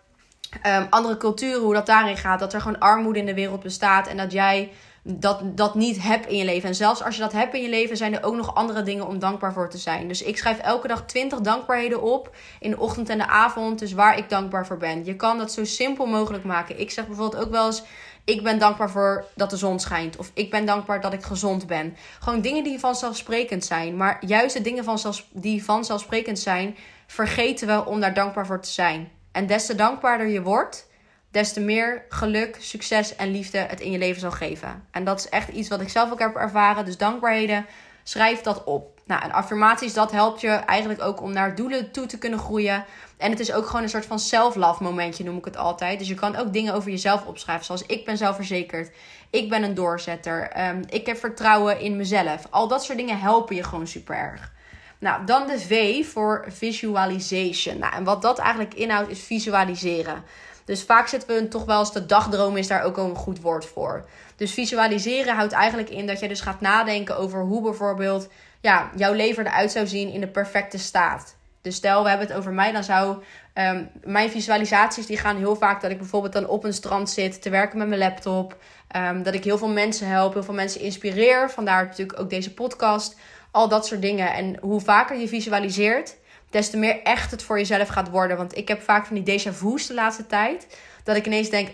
um, 0.66 0.86
andere 0.90 1.16
culturen, 1.16 1.60
hoe 1.60 1.74
dat 1.74 1.86
daarin 1.86 2.16
gaat. 2.16 2.38
Dat 2.38 2.52
er 2.52 2.60
gewoon 2.60 2.78
armoede 2.78 3.18
in 3.18 3.26
de 3.26 3.34
wereld 3.34 3.62
bestaat 3.62 4.06
en 4.08 4.16
dat 4.16 4.32
jij 4.32 4.70
dat, 5.08 5.40
dat 5.44 5.74
niet 5.74 6.02
heb 6.02 6.26
in 6.26 6.36
je 6.36 6.44
leven. 6.44 6.68
En 6.68 6.74
zelfs 6.74 7.02
als 7.02 7.14
je 7.14 7.20
dat 7.20 7.32
hebt 7.32 7.54
in 7.54 7.62
je 7.62 7.68
leven, 7.68 7.96
zijn 7.96 8.14
er 8.14 8.24
ook 8.24 8.36
nog 8.36 8.54
andere 8.54 8.82
dingen 8.82 9.06
om 9.06 9.18
dankbaar 9.18 9.52
voor 9.52 9.70
te 9.70 9.78
zijn. 9.78 10.08
Dus 10.08 10.22
ik 10.22 10.38
schrijf 10.38 10.58
elke 10.58 10.88
dag 10.88 11.04
20 11.04 11.40
dankbaarheden 11.40 12.02
op 12.02 12.36
in 12.60 12.70
de 12.70 12.78
ochtend 12.78 13.08
en 13.08 13.18
de 13.18 13.26
avond. 13.26 13.78
Dus 13.78 13.92
waar 13.92 14.18
ik 14.18 14.28
dankbaar 14.28 14.66
voor 14.66 14.76
ben. 14.76 15.04
Je 15.04 15.16
kan 15.16 15.38
dat 15.38 15.52
zo 15.52 15.64
simpel 15.64 16.06
mogelijk 16.06 16.44
maken. 16.44 16.80
Ik 16.80 16.90
zeg 16.90 17.06
bijvoorbeeld 17.06 17.44
ook 17.44 17.50
wel 17.50 17.66
eens. 17.66 17.82
Ik 18.24 18.42
ben 18.42 18.58
dankbaar 18.58 18.90
voor 18.90 19.24
dat 19.34 19.50
de 19.50 19.56
zon 19.56 19.80
schijnt. 19.80 20.16
Of 20.16 20.30
ik 20.34 20.50
ben 20.50 20.66
dankbaar 20.66 21.00
dat 21.00 21.12
ik 21.12 21.22
gezond 21.22 21.66
ben. 21.66 21.96
Gewoon 22.20 22.40
dingen 22.40 22.64
die 22.64 22.78
vanzelfsprekend 22.78 23.64
zijn. 23.64 23.96
Maar 23.96 24.16
juist 24.26 24.56
de 24.56 24.62
dingen 24.62 24.84
die 25.32 25.64
vanzelfsprekend 25.64 26.38
zijn, 26.38 26.76
vergeten 27.06 27.66
we 27.66 27.84
om 27.84 28.00
daar 28.00 28.14
dankbaar 28.14 28.46
voor 28.46 28.60
te 28.60 28.70
zijn. 28.70 29.10
En 29.36 29.46
des 29.46 29.66
te 29.66 29.74
dankbaarder 29.74 30.26
je 30.26 30.42
wordt, 30.42 30.88
des 31.30 31.52
te 31.52 31.60
meer 31.60 32.04
geluk, 32.08 32.56
succes 32.60 33.16
en 33.16 33.30
liefde 33.30 33.58
het 33.58 33.80
in 33.80 33.90
je 33.90 33.98
leven 33.98 34.20
zal 34.20 34.30
geven. 34.30 34.84
En 34.90 35.04
dat 35.04 35.18
is 35.18 35.28
echt 35.28 35.48
iets 35.48 35.68
wat 35.68 35.80
ik 35.80 35.88
zelf 35.88 36.12
ook 36.12 36.18
heb 36.18 36.36
ervaren. 36.36 36.84
Dus 36.84 36.96
dankbaarheden, 36.96 37.66
schrijf 38.02 38.40
dat 38.40 38.64
op. 38.64 39.00
Nou, 39.04 39.22
en 39.22 39.32
affirmaties, 39.32 39.94
dat 39.94 40.12
helpt 40.12 40.40
je 40.40 40.48
eigenlijk 40.48 41.02
ook 41.02 41.20
om 41.20 41.32
naar 41.32 41.54
doelen 41.54 41.90
toe 41.90 42.06
te 42.06 42.18
kunnen 42.18 42.38
groeien. 42.38 42.84
En 43.16 43.30
het 43.30 43.40
is 43.40 43.52
ook 43.52 43.66
gewoon 43.66 43.82
een 43.82 43.88
soort 43.88 44.06
van 44.06 44.18
self-love 44.18 44.82
momentje, 44.82 45.24
noem 45.24 45.38
ik 45.38 45.44
het 45.44 45.56
altijd. 45.56 45.98
Dus 45.98 46.08
je 46.08 46.14
kan 46.14 46.36
ook 46.36 46.52
dingen 46.52 46.74
over 46.74 46.90
jezelf 46.90 47.26
opschrijven. 47.26 47.64
Zoals 47.64 47.86
ik 47.86 48.04
ben 48.04 48.16
zelfverzekerd. 48.16 48.90
Ik 49.30 49.48
ben 49.48 49.62
een 49.62 49.74
doorzetter. 49.74 50.50
Ehm, 50.50 50.82
ik 50.88 51.06
heb 51.06 51.16
vertrouwen 51.16 51.80
in 51.80 51.96
mezelf. 51.96 52.46
Al 52.50 52.68
dat 52.68 52.84
soort 52.84 52.98
dingen 52.98 53.20
helpen 53.20 53.56
je 53.56 53.62
gewoon 53.62 53.86
super 53.86 54.16
erg. 54.16 54.54
Nou, 54.98 55.24
dan 55.24 55.46
de 55.46 55.58
V 55.58 56.04
voor 56.06 56.44
visualization. 56.48 57.78
Nou, 57.78 57.94
en 57.94 58.04
wat 58.04 58.22
dat 58.22 58.38
eigenlijk 58.38 58.74
inhoudt 58.74 59.10
is 59.10 59.20
visualiseren. 59.20 60.24
Dus 60.64 60.82
vaak 60.82 61.08
zitten 61.08 61.36
we 61.36 61.48
toch 61.48 61.64
wel 61.64 61.78
eens 61.78 61.92
de 61.92 62.06
dagdroom 62.06 62.56
is 62.56 62.66
daar 62.66 62.82
ook 62.82 62.96
een 62.96 63.16
goed 63.16 63.40
woord 63.40 63.66
voor. 63.66 64.04
Dus 64.36 64.52
visualiseren 64.52 65.34
houdt 65.34 65.52
eigenlijk 65.52 65.90
in 65.90 66.06
dat 66.06 66.20
je 66.20 66.28
dus 66.28 66.40
gaat 66.40 66.60
nadenken 66.60 67.16
over 67.16 67.40
hoe 67.40 67.62
bijvoorbeeld 67.62 68.28
ja, 68.60 68.90
jouw 68.96 69.12
leven 69.12 69.46
eruit 69.46 69.72
zou 69.72 69.86
zien 69.86 70.12
in 70.12 70.20
de 70.20 70.28
perfecte 70.28 70.78
staat. 70.78 71.36
Dus 71.62 71.74
stel 71.74 72.02
we 72.02 72.08
hebben 72.08 72.26
het 72.26 72.36
over 72.36 72.52
mij, 72.52 72.72
dan 72.72 72.84
zou 72.84 73.22
ehm, 73.52 73.84
mijn 74.04 74.30
visualisaties 74.30 75.06
die 75.06 75.18
gaan 75.18 75.36
heel 75.36 75.56
vaak 75.56 75.80
dat 75.80 75.90
ik 75.90 75.98
bijvoorbeeld 75.98 76.32
dan 76.32 76.46
op 76.46 76.64
een 76.64 76.72
strand 76.72 77.10
zit 77.10 77.42
te 77.42 77.50
werken 77.50 77.78
met 77.78 77.88
mijn 77.88 78.00
laptop. 78.00 78.56
Um, 78.96 79.22
dat 79.22 79.34
ik 79.34 79.44
heel 79.44 79.58
veel 79.58 79.68
mensen 79.68 80.08
help, 80.08 80.32
heel 80.32 80.42
veel 80.42 80.54
mensen 80.54 80.80
inspireer. 80.80 81.50
Vandaar 81.50 81.84
natuurlijk 81.84 82.20
ook 82.20 82.30
deze 82.30 82.54
podcast. 82.54 83.16
Al 83.56 83.68
dat 83.68 83.86
soort 83.86 84.02
dingen. 84.02 84.32
En 84.32 84.56
hoe 84.60 84.80
vaker 84.80 85.18
je 85.18 85.28
visualiseert, 85.28 86.16
des 86.50 86.70
te 86.70 86.76
meer 86.76 87.02
echt 87.02 87.30
het 87.30 87.42
voor 87.42 87.58
jezelf 87.58 87.88
gaat 87.88 88.10
worden. 88.10 88.36
Want 88.36 88.56
ik 88.56 88.68
heb 88.68 88.82
vaak 88.82 89.06
van 89.06 89.22
die 89.22 89.40
déjà 89.40 89.52
vu's 89.52 89.86
de 89.86 89.94
laatste 89.94 90.26
tijd. 90.26 90.66
Dat 91.04 91.16
ik 91.16 91.26
ineens 91.26 91.50
denk, 91.50 91.68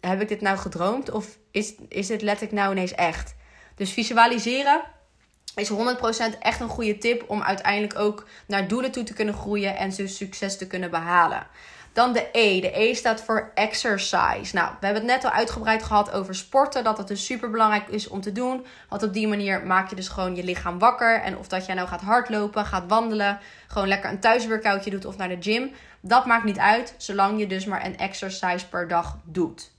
heb 0.00 0.20
ik 0.20 0.28
dit 0.28 0.40
nou 0.40 0.58
gedroomd? 0.58 1.10
Of 1.10 1.26
is, 1.50 1.74
is 1.88 2.06
dit 2.06 2.22
letterlijk 2.22 2.56
nou 2.56 2.72
ineens 2.72 2.94
echt? 2.94 3.34
Dus 3.76 3.92
visualiseren 3.92 4.82
is 5.54 5.70
100% 5.70 5.74
echt 6.38 6.60
een 6.60 6.68
goede 6.68 6.98
tip 6.98 7.24
om 7.26 7.42
uiteindelijk 7.42 7.98
ook 7.98 8.26
naar 8.46 8.68
doelen 8.68 8.92
toe 8.92 9.04
te 9.04 9.14
kunnen 9.14 9.34
groeien 9.34 9.76
en 9.76 9.92
zo 9.92 10.06
succes 10.06 10.58
te 10.58 10.66
kunnen 10.66 10.90
behalen. 10.90 11.46
Dan 11.92 12.12
de 12.12 12.28
E. 12.32 12.60
De 12.60 12.80
E 12.80 12.94
staat 12.94 13.22
voor 13.22 13.50
exercise. 13.54 14.54
Nou, 14.54 14.70
we 14.80 14.86
hebben 14.86 15.02
het 15.02 15.12
net 15.12 15.24
al 15.24 15.30
uitgebreid 15.30 15.82
gehad 15.82 16.12
over 16.12 16.34
sporten. 16.34 16.84
Dat 16.84 16.98
het 16.98 17.08
dus 17.08 17.24
super 17.24 17.50
belangrijk 17.50 17.88
is 17.88 18.08
om 18.08 18.20
te 18.20 18.32
doen. 18.32 18.66
Want 18.88 19.02
op 19.02 19.12
die 19.12 19.28
manier 19.28 19.66
maak 19.66 19.90
je 19.90 19.96
dus 19.96 20.08
gewoon 20.08 20.36
je 20.36 20.44
lichaam 20.44 20.78
wakker. 20.78 21.20
En 21.20 21.38
of 21.38 21.48
dat 21.48 21.66
jij 21.66 21.74
nou 21.74 21.88
gaat 21.88 22.00
hardlopen, 22.00 22.66
gaat 22.66 22.84
wandelen, 22.88 23.38
gewoon 23.66 23.88
lekker 23.88 24.10
een 24.10 24.20
thuisworkoutje 24.20 24.90
doet 24.90 25.04
of 25.04 25.16
naar 25.16 25.28
de 25.28 25.36
gym. 25.40 25.72
Dat 26.00 26.26
maakt 26.26 26.44
niet 26.44 26.58
uit, 26.58 26.94
zolang 26.96 27.38
je 27.38 27.46
dus 27.46 27.64
maar 27.64 27.84
een 27.84 27.98
exercise 27.98 28.68
per 28.68 28.88
dag 28.88 29.18
doet. 29.24 29.71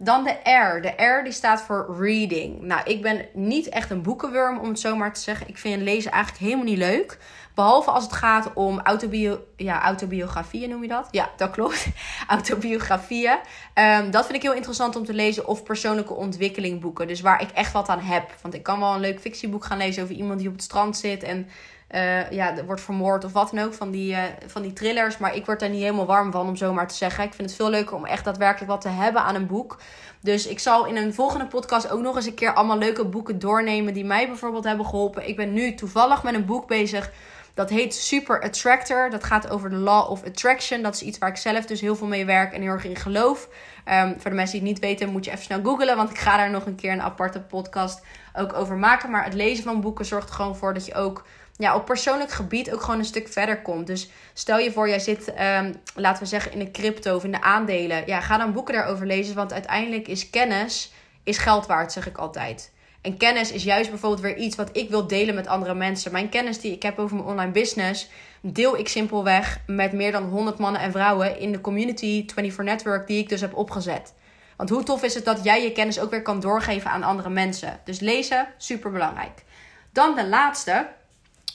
Dan 0.00 0.24
de 0.24 0.50
R. 0.50 0.82
De 0.82 1.04
R 1.04 1.24
die 1.24 1.32
staat 1.32 1.62
voor 1.62 1.96
reading. 1.98 2.60
Nou, 2.60 2.80
ik 2.84 3.02
ben 3.02 3.26
niet 3.32 3.68
echt 3.68 3.90
een 3.90 4.02
boekenworm 4.02 4.58
om 4.58 4.68
het 4.68 4.80
zo 4.80 4.96
maar 4.96 5.12
te 5.12 5.20
zeggen. 5.20 5.48
Ik 5.48 5.58
vind 5.58 5.82
lezen 5.82 6.10
eigenlijk 6.10 6.42
helemaal 6.42 6.64
niet 6.64 6.78
leuk. 6.78 7.18
Behalve 7.54 7.90
als 7.90 8.04
het 8.04 8.12
gaat 8.12 8.52
om 8.54 8.80
autobio 8.80 9.40
ja, 9.56 9.82
autobiografieën, 9.82 10.70
noem 10.70 10.82
je 10.82 10.88
dat? 10.88 11.08
Ja, 11.10 11.30
dat 11.36 11.50
klopt. 11.50 11.86
autobiografieën. 12.26 13.38
Um, 13.74 14.10
dat 14.10 14.24
vind 14.24 14.36
ik 14.36 14.42
heel 14.42 14.54
interessant 14.54 14.96
om 14.96 15.04
te 15.04 15.14
lezen. 15.14 15.46
Of 15.46 15.62
persoonlijke 15.62 16.14
ontwikkelingboeken. 16.14 17.06
Dus 17.06 17.20
waar 17.20 17.42
ik 17.42 17.50
echt 17.50 17.72
wat 17.72 17.88
aan 17.88 18.00
heb. 18.00 18.34
Want 18.42 18.54
ik 18.54 18.62
kan 18.62 18.80
wel 18.80 18.94
een 18.94 19.00
leuk 19.00 19.20
fictieboek 19.20 19.64
gaan 19.64 19.78
lezen 19.78 20.02
over 20.02 20.14
iemand 20.14 20.38
die 20.38 20.48
op 20.48 20.54
het 20.54 20.62
strand 20.62 20.96
zit. 20.96 21.22
En 21.22 21.48
uh, 21.90 22.30
ja, 22.30 22.64
wordt 22.64 22.80
vermoord 22.80 23.24
of 23.24 23.32
wat 23.32 23.50
dan 23.50 23.64
ook. 23.64 23.74
Van 23.74 23.90
die, 23.90 24.12
uh, 24.12 24.22
van 24.46 24.62
die 24.62 24.72
thrillers. 24.72 25.18
Maar 25.18 25.34
ik 25.34 25.46
word 25.46 25.60
daar 25.60 25.68
niet 25.68 25.80
helemaal 25.80 26.06
warm 26.06 26.32
van, 26.32 26.48
om 26.48 26.56
zo 26.56 26.72
maar 26.72 26.88
te 26.88 26.94
zeggen. 26.94 27.24
Ik 27.24 27.34
vind 27.34 27.48
het 27.48 27.58
veel 27.58 27.70
leuker 27.70 27.96
om 27.96 28.04
echt 28.04 28.24
daadwerkelijk 28.24 28.70
wat 28.70 28.80
te 28.80 28.88
hebben 28.88 29.22
aan 29.22 29.34
een 29.34 29.46
boek. 29.46 29.78
Dus 30.20 30.46
ik 30.46 30.58
zal 30.58 30.86
in 30.86 30.96
een 30.96 31.14
volgende 31.14 31.46
podcast 31.46 31.90
ook 31.90 32.00
nog 32.00 32.16
eens 32.16 32.26
een 32.26 32.34
keer 32.34 32.54
allemaal 32.54 32.78
leuke 32.78 33.04
boeken 33.04 33.38
doornemen. 33.38 33.94
Die 33.94 34.04
mij 34.04 34.26
bijvoorbeeld 34.26 34.64
hebben 34.64 34.86
geholpen. 34.86 35.28
Ik 35.28 35.36
ben 35.36 35.52
nu 35.52 35.74
toevallig 35.74 36.22
met 36.22 36.34
een 36.34 36.46
boek 36.46 36.66
bezig 36.66 37.10
dat 37.58 37.70
heet 37.70 37.94
Super 37.94 38.42
Attractor. 38.42 39.10
Dat 39.10 39.24
gaat 39.24 39.50
over 39.50 39.70
de 39.70 39.76
Law 39.76 40.10
of 40.10 40.24
Attraction. 40.24 40.82
Dat 40.82 40.94
is 40.94 41.02
iets 41.02 41.18
waar 41.18 41.28
ik 41.28 41.36
zelf 41.36 41.66
dus 41.66 41.80
heel 41.80 41.96
veel 41.96 42.06
mee 42.06 42.24
werk 42.24 42.52
en 42.52 42.62
heel 42.62 42.70
erg 42.70 42.84
in 42.84 42.96
geloof. 42.96 43.48
Um, 43.86 44.14
voor 44.18 44.30
de 44.30 44.36
mensen 44.36 44.58
die 44.58 44.68
het 44.68 44.80
niet 44.80 44.90
weten, 44.90 45.08
moet 45.08 45.24
je 45.24 45.30
even 45.30 45.42
snel 45.42 45.62
googlen. 45.62 45.96
Want 45.96 46.10
ik 46.10 46.18
ga 46.18 46.36
daar 46.36 46.50
nog 46.50 46.66
een 46.66 46.74
keer 46.74 46.92
een 46.92 47.02
aparte 47.02 47.40
podcast 47.40 48.02
ook 48.34 48.52
over 48.52 48.76
maken. 48.76 49.10
Maar 49.10 49.24
het 49.24 49.34
lezen 49.34 49.64
van 49.64 49.80
boeken 49.80 50.04
zorgt 50.04 50.28
er 50.28 50.34
gewoon 50.34 50.56
voor 50.56 50.74
dat 50.74 50.86
je 50.86 50.94
ook 50.94 51.24
ja, 51.58 51.74
op 51.74 51.84
persoonlijk 51.84 52.30
gebied 52.30 52.72
ook 52.72 52.80
gewoon 52.82 52.98
een 52.98 53.04
stuk 53.04 53.28
verder 53.28 53.62
komt. 53.62 53.86
Dus 53.86 54.08
stel 54.32 54.58
je 54.58 54.72
voor, 54.72 54.88
jij 54.88 54.98
zit, 54.98 55.28
um, 55.28 55.74
laten 55.94 56.22
we 56.22 56.28
zeggen, 56.28 56.52
in 56.52 56.58
de 56.58 56.70
crypto 56.70 57.16
of 57.16 57.24
in 57.24 57.32
de 57.32 57.40
aandelen. 57.40 58.02
Ja, 58.06 58.20
ga 58.20 58.38
dan 58.38 58.52
boeken 58.52 58.74
daarover 58.74 59.06
lezen. 59.06 59.34
Want 59.34 59.52
uiteindelijk 59.52 60.08
is 60.08 60.30
kennis 60.30 60.92
is 61.22 61.38
geld 61.38 61.66
waard, 61.66 61.92
zeg 61.92 62.06
ik 62.06 62.16
altijd. 62.16 62.72
En 63.00 63.16
kennis 63.16 63.52
is 63.52 63.64
juist 63.64 63.90
bijvoorbeeld 63.90 64.22
weer 64.22 64.36
iets 64.36 64.56
wat 64.56 64.76
ik 64.76 64.88
wil 64.90 65.06
delen 65.06 65.34
met 65.34 65.46
andere 65.46 65.74
mensen. 65.74 66.12
Mijn 66.12 66.28
kennis 66.28 66.60
die 66.60 66.72
ik 66.72 66.82
heb 66.82 66.98
over 66.98 67.16
mijn 67.16 67.28
online 67.28 67.52
business, 67.52 68.08
deel 68.40 68.78
ik 68.78 68.88
simpelweg 68.88 69.60
met 69.66 69.92
meer 69.92 70.12
dan 70.12 70.24
100 70.24 70.58
mannen 70.58 70.80
en 70.80 70.92
vrouwen 70.92 71.38
in 71.38 71.52
de 71.52 71.60
community 71.60 72.24
24 72.26 72.64
Network 72.64 73.06
die 73.06 73.18
ik 73.18 73.28
dus 73.28 73.40
heb 73.40 73.56
opgezet. 73.56 74.14
Want 74.56 74.70
hoe 74.70 74.82
tof 74.82 75.02
is 75.02 75.14
het 75.14 75.24
dat 75.24 75.44
jij 75.44 75.62
je 75.62 75.72
kennis 75.72 76.00
ook 76.00 76.10
weer 76.10 76.22
kan 76.22 76.40
doorgeven 76.40 76.90
aan 76.90 77.02
andere 77.02 77.30
mensen? 77.30 77.80
Dus 77.84 78.00
lezen, 78.00 78.48
super 78.56 78.90
belangrijk. 78.90 79.44
Dan 79.92 80.14
de 80.14 80.26
laatste. 80.26 80.86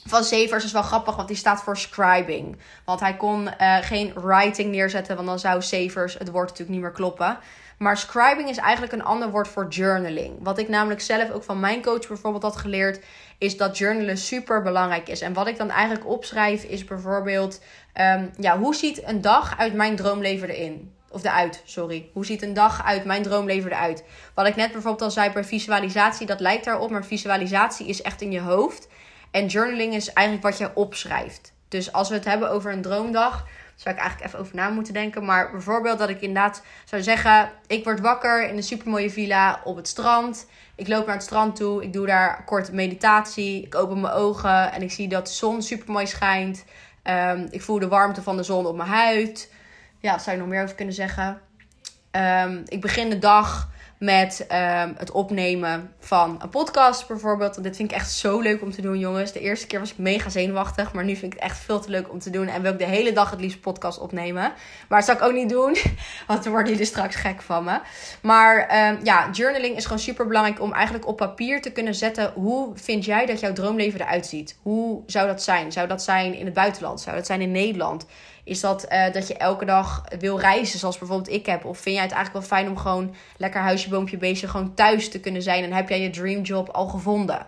Van 0.06 0.24
Severs 0.24 0.64
is 0.64 0.72
wel 0.72 0.82
grappig, 0.82 1.16
want 1.16 1.28
die 1.28 1.36
staat 1.36 1.62
voor 1.62 1.76
scribing. 1.76 2.56
Want 2.84 3.00
hij 3.00 3.16
kon 3.16 3.48
uh, 3.60 3.76
geen 3.80 4.12
writing 4.14 4.70
neerzetten, 4.70 5.16
want 5.16 5.28
dan 5.28 5.38
zou 5.38 5.62
Severs 5.62 6.14
het 6.14 6.30
woord 6.30 6.48
natuurlijk 6.48 6.70
niet 6.70 6.80
meer 6.80 6.90
kloppen. 6.90 7.38
Maar 7.78 7.96
scribing 7.96 8.48
is 8.48 8.56
eigenlijk 8.56 8.92
een 8.92 9.04
ander 9.04 9.30
woord 9.30 9.48
voor 9.48 9.68
journaling. 9.68 10.38
Wat 10.42 10.58
ik 10.58 10.68
namelijk 10.68 11.00
zelf 11.00 11.30
ook 11.30 11.42
van 11.42 11.60
mijn 11.60 11.82
coach 11.82 12.08
bijvoorbeeld 12.08 12.42
had 12.42 12.56
geleerd, 12.56 13.04
is 13.38 13.56
dat 13.56 13.78
journalen 13.78 14.16
super 14.18 14.62
belangrijk 14.62 15.08
is. 15.08 15.20
En 15.20 15.32
wat 15.32 15.46
ik 15.46 15.56
dan 15.56 15.70
eigenlijk 15.70 16.06
opschrijf 16.08 16.62
is 16.62 16.84
bijvoorbeeld, 16.84 17.60
um, 18.00 18.30
ja, 18.38 18.58
hoe 18.58 18.74
ziet 18.74 19.02
een 19.04 19.20
dag 19.20 19.58
uit 19.58 19.74
mijn 19.74 19.96
droomleven 19.96 20.48
erin? 20.48 20.92
Of 21.10 21.24
eruit, 21.24 21.62
sorry. 21.64 22.10
Hoe 22.12 22.26
ziet 22.26 22.42
een 22.42 22.54
dag 22.54 22.84
uit 22.84 23.04
mijn 23.04 23.22
droomleven 23.22 23.70
eruit? 23.70 24.04
Wat 24.34 24.46
ik 24.46 24.56
net 24.56 24.72
bijvoorbeeld 24.72 25.02
al 25.02 25.10
zei 25.10 25.30
bij 25.30 25.44
visualisatie, 25.44 26.26
dat 26.26 26.40
lijkt 26.40 26.64
daarop. 26.64 26.90
Maar 26.90 27.04
visualisatie 27.04 27.86
is 27.86 28.02
echt 28.02 28.20
in 28.20 28.32
je 28.32 28.40
hoofd. 28.40 28.88
En 29.34 29.46
journaling 29.46 29.94
is 29.94 30.12
eigenlijk 30.12 30.46
wat 30.46 30.58
je 30.58 30.76
opschrijft. 30.76 31.52
Dus 31.68 31.92
als 31.92 32.08
we 32.08 32.14
het 32.14 32.24
hebben 32.24 32.50
over 32.50 32.72
een 32.72 32.82
droomdag, 32.82 33.46
zou 33.74 33.94
ik 33.94 34.00
eigenlijk 34.00 34.28
even 34.28 34.38
over 34.38 34.54
na 34.54 34.68
moeten 34.68 34.92
denken. 34.92 35.24
Maar 35.24 35.50
bijvoorbeeld 35.50 35.98
dat 35.98 36.08
ik 36.08 36.20
inderdaad 36.20 36.62
zou 36.84 37.02
zeggen: 37.02 37.50
ik 37.66 37.84
word 37.84 38.00
wakker 38.00 38.48
in 38.48 38.56
een 38.56 38.62
supermooie 38.62 39.10
villa 39.10 39.60
op 39.64 39.76
het 39.76 39.88
strand. 39.88 40.46
Ik 40.74 40.88
loop 40.88 41.06
naar 41.06 41.14
het 41.14 41.24
strand 41.24 41.56
toe. 41.56 41.82
Ik 41.82 41.92
doe 41.92 42.06
daar 42.06 42.44
kort 42.44 42.72
meditatie. 42.72 43.62
Ik 43.62 43.74
open 43.74 44.00
mijn 44.00 44.14
ogen 44.14 44.72
en 44.72 44.82
ik 44.82 44.92
zie 44.92 45.08
dat 45.08 45.26
de 45.26 45.32
zon 45.32 45.62
supermooi 45.62 46.06
schijnt. 46.06 46.64
Um, 47.04 47.46
ik 47.50 47.62
voel 47.62 47.78
de 47.78 47.88
warmte 47.88 48.22
van 48.22 48.36
de 48.36 48.42
zon 48.42 48.66
op 48.66 48.76
mijn 48.76 48.88
huid. 48.88 49.52
Ja, 49.98 50.18
zou 50.18 50.36
je 50.36 50.42
nog 50.42 50.50
meer 50.50 50.62
over 50.62 50.74
kunnen 50.74 50.94
zeggen. 50.94 51.40
Um, 52.10 52.62
ik 52.66 52.80
begin 52.80 53.10
de 53.10 53.18
dag 53.18 53.68
met 53.98 54.46
um, 54.52 54.94
het 54.96 55.10
opnemen 55.10 55.92
van 55.98 56.38
een 56.42 56.48
podcast 56.48 57.08
bijvoorbeeld. 57.08 57.62
Dit 57.62 57.76
vind 57.76 57.90
ik 57.90 57.96
echt 57.96 58.10
zo 58.10 58.40
leuk 58.40 58.62
om 58.62 58.70
te 58.70 58.82
doen, 58.82 58.98
jongens. 58.98 59.32
De 59.32 59.40
eerste 59.40 59.66
keer 59.66 59.78
was 59.78 59.90
ik 59.90 59.98
mega 59.98 60.30
zenuwachtig, 60.30 60.92
maar 60.92 61.04
nu 61.04 61.16
vind 61.16 61.32
ik 61.32 61.38
het 61.40 61.50
echt 61.50 61.58
veel 61.58 61.80
te 61.80 61.90
leuk 61.90 62.10
om 62.10 62.18
te 62.18 62.30
doen. 62.30 62.46
En 62.46 62.62
wil 62.62 62.72
ik 62.72 62.78
de 62.78 62.84
hele 62.84 63.12
dag 63.12 63.30
het 63.30 63.40
liefst 63.40 63.60
podcast 63.60 63.98
opnemen. 63.98 64.52
Maar 64.88 64.98
dat 64.98 65.04
zou 65.04 65.18
ik 65.18 65.24
ook 65.24 65.32
niet 65.32 65.48
doen, 65.48 65.76
want 66.26 66.42
dan 66.42 66.52
worden 66.52 66.72
jullie 66.72 66.86
straks 66.86 67.16
gek 67.16 67.42
van 67.42 67.64
me. 67.64 67.78
Maar 68.22 68.88
um, 68.88 68.98
ja, 69.02 69.30
journaling 69.32 69.76
is 69.76 69.84
gewoon 69.84 69.98
super 69.98 70.26
belangrijk 70.26 70.60
om 70.60 70.72
eigenlijk 70.72 71.06
op 71.06 71.16
papier 71.16 71.62
te 71.62 71.72
kunnen 71.72 71.94
zetten. 71.94 72.32
Hoe 72.34 72.70
vind 72.74 73.04
jij 73.04 73.26
dat 73.26 73.40
jouw 73.40 73.52
droomleven 73.52 74.00
eruit 74.00 74.26
ziet? 74.26 74.58
Hoe 74.62 75.02
zou 75.06 75.26
dat 75.26 75.42
zijn? 75.42 75.72
Zou 75.72 75.88
dat 75.88 76.02
zijn 76.02 76.34
in 76.34 76.44
het 76.44 76.54
buitenland? 76.54 77.00
Zou 77.00 77.16
dat 77.16 77.26
zijn 77.26 77.40
in 77.40 77.52
Nederland? 77.52 78.06
Is 78.44 78.60
dat 78.60 78.86
uh, 78.92 79.12
dat 79.12 79.26
je 79.26 79.36
elke 79.36 79.64
dag 79.64 80.04
wil 80.18 80.40
reizen, 80.40 80.78
zoals 80.78 80.98
bijvoorbeeld 80.98 81.30
ik 81.30 81.46
heb? 81.46 81.64
Of 81.64 81.78
vind 81.78 81.94
jij 81.94 82.04
het 82.04 82.14
eigenlijk 82.14 82.46
wel 82.46 82.58
fijn 82.58 82.70
om 82.70 82.78
gewoon 82.78 83.14
lekker 83.36 83.60
huisje, 83.60 83.88
boompje, 83.88 84.16
beestje 84.16 84.48
gewoon 84.48 84.74
thuis 84.74 85.08
te 85.08 85.20
kunnen 85.20 85.42
zijn? 85.42 85.64
En 85.64 85.72
heb 85.72 85.88
jij 85.88 86.00
je 86.00 86.10
dreamjob 86.10 86.68
al 86.68 86.88
gevonden? 86.88 87.46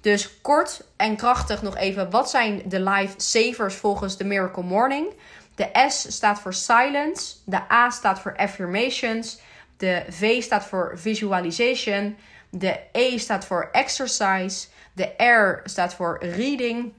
Dus 0.00 0.40
kort 0.40 0.84
en 0.96 1.16
krachtig 1.16 1.62
nog 1.62 1.76
even, 1.76 2.10
wat 2.10 2.30
zijn 2.30 2.62
de 2.64 2.80
life 2.80 3.14
savers 3.16 3.74
volgens 3.74 4.16
de 4.16 4.24
Miracle 4.24 4.62
Morning? 4.62 5.06
De 5.54 5.68
S 5.88 6.06
staat 6.08 6.40
voor 6.40 6.54
silence, 6.54 7.34
de 7.44 7.60
A 7.72 7.90
staat 7.90 8.20
voor 8.20 8.36
affirmations, 8.36 9.40
de 9.76 10.04
V 10.08 10.42
staat 10.42 10.64
voor 10.64 10.92
visualization, 10.94 12.16
De 12.54 12.80
E 12.92 13.18
staat 13.18 13.44
voor 13.44 13.68
exercise. 13.72 14.66
De 14.92 15.24
R 15.24 15.60
staat 15.64 15.94
voor 15.94 16.18
reading. 16.20 16.92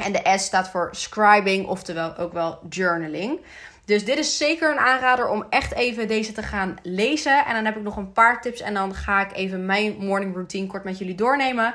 En 0.00 0.12
de 0.12 0.38
S 0.38 0.44
staat 0.44 0.68
voor 0.68 0.88
scribing, 0.92 1.66
oftewel 1.66 2.16
ook 2.16 2.32
wel 2.32 2.58
journaling. 2.68 3.40
Dus 3.84 4.04
dit 4.04 4.18
is 4.18 4.36
zeker 4.36 4.70
een 4.70 4.78
aanrader 4.78 5.28
om 5.28 5.44
echt 5.48 5.74
even 5.74 6.08
deze 6.08 6.32
te 6.32 6.42
gaan 6.42 6.76
lezen. 6.82 7.44
En 7.44 7.54
dan 7.54 7.64
heb 7.64 7.76
ik 7.76 7.82
nog 7.82 7.96
een 7.96 8.12
paar 8.12 8.40
tips 8.42 8.60
en 8.60 8.74
dan 8.74 8.94
ga 8.94 9.20
ik 9.20 9.32
even 9.32 9.66
mijn 9.66 9.96
morning 9.98 10.34
routine 10.34 10.66
kort 10.66 10.84
met 10.84 10.98
jullie 10.98 11.14
doornemen. 11.14 11.74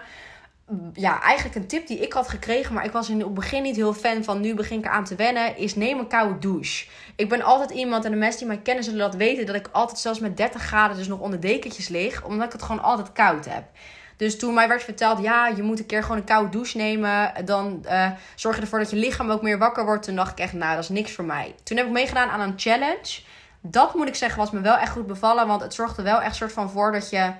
Ja, 0.93 1.21
eigenlijk 1.21 1.55
een 1.55 1.67
tip 1.67 1.87
die 1.87 1.99
ik 1.99 2.13
had 2.13 2.29
gekregen, 2.29 2.73
maar 2.73 2.85
ik 2.85 2.91
was 2.91 3.09
in 3.09 3.19
het 3.19 3.33
begin 3.33 3.63
niet 3.63 3.75
heel 3.75 3.93
fan 3.93 4.23
van. 4.23 4.41
Nu 4.41 4.55
begin 4.55 4.79
ik 4.79 4.87
aan 4.87 5.05
te 5.05 5.15
wennen. 5.15 5.57
Is 5.57 5.75
neem 5.75 5.99
een 5.99 6.07
koude 6.07 6.39
douche. 6.39 6.87
Ik 7.15 7.29
ben 7.29 7.41
altijd 7.41 7.69
iemand, 7.71 8.05
en 8.05 8.11
de 8.11 8.17
mensen 8.17 8.39
die 8.39 8.47
mij 8.47 8.59
kennen 8.59 8.83
zullen 8.83 8.99
dat 8.99 9.15
weten, 9.15 9.45
dat 9.45 9.55
ik 9.55 9.69
altijd 9.71 9.99
zelfs 9.99 10.19
met 10.19 10.37
30 10.37 10.61
graden 10.61 10.97
dus 10.97 11.07
nog 11.07 11.19
onder 11.19 11.41
dekentjes 11.41 11.87
lig. 11.87 12.23
Omdat 12.23 12.45
ik 12.45 12.51
het 12.51 12.63
gewoon 12.63 12.83
altijd 12.83 13.11
koud 13.11 13.45
heb. 13.45 13.63
Dus 14.17 14.39
toen 14.39 14.53
mij 14.53 14.67
werd 14.67 14.83
verteld, 14.83 15.19
ja, 15.19 15.47
je 15.47 15.63
moet 15.63 15.79
een 15.79 15.85
keer 15.85 16.01
gewoon 16.01 16.17
een 16.17 16.23
koude 16.23 16.49
douche 16.49 16.77
nemen. 16.77 17.33
Dan 17.45 17.83
uh, 17.85 18.11
zorg 18.35 18.55
je 18.55 18.61
ervoor 18.61 18.79
dat 18.79 18.89
je 18.89 18.95
lichaam 18.95 19.29
ook 19.29 19.41
meer 19.41 19.57
wakker 19.57 19.85
wordt. 19.85 20.03
Toen 20.03 20.15
dacht 20.15 20.31
ik 20.31 20.39
echt, 20.39 20.53
nou, 20.53 20.75
dat 20.75 20.83
is 20.83 20.89
niks 20.89 21.11
voor 21.11 21.25
mij. 21.25 21.55
Toen 21.63 21.77
heb 21.77 21.85
ik 21.85 21.91
meegedaan 21.91 22.29
aan 22.29 22.39
een 22.39 22.53
challenge. 22.55 23.21
Dat 23.61 23.93
moet 23.93 24.07
ik 24.07 24.15
zeggen, 24.15 24.39
was 24.39 24.51
me 24.51 24.61
wel 24.61 24.77
echt 24.77 24.91
goed 24.91 25.07
bevallen. 25.07 25.47
Want 25.47 25.61
het 25.61 25.73
zorgde 25.73 26.03
wel 26.03 26.21
echt 26.21 26.35
soort 26.35 26.51
van 26.51 26.69
voor 26.69 26.91
dat 26.91 27.09
je, 27.09 27.31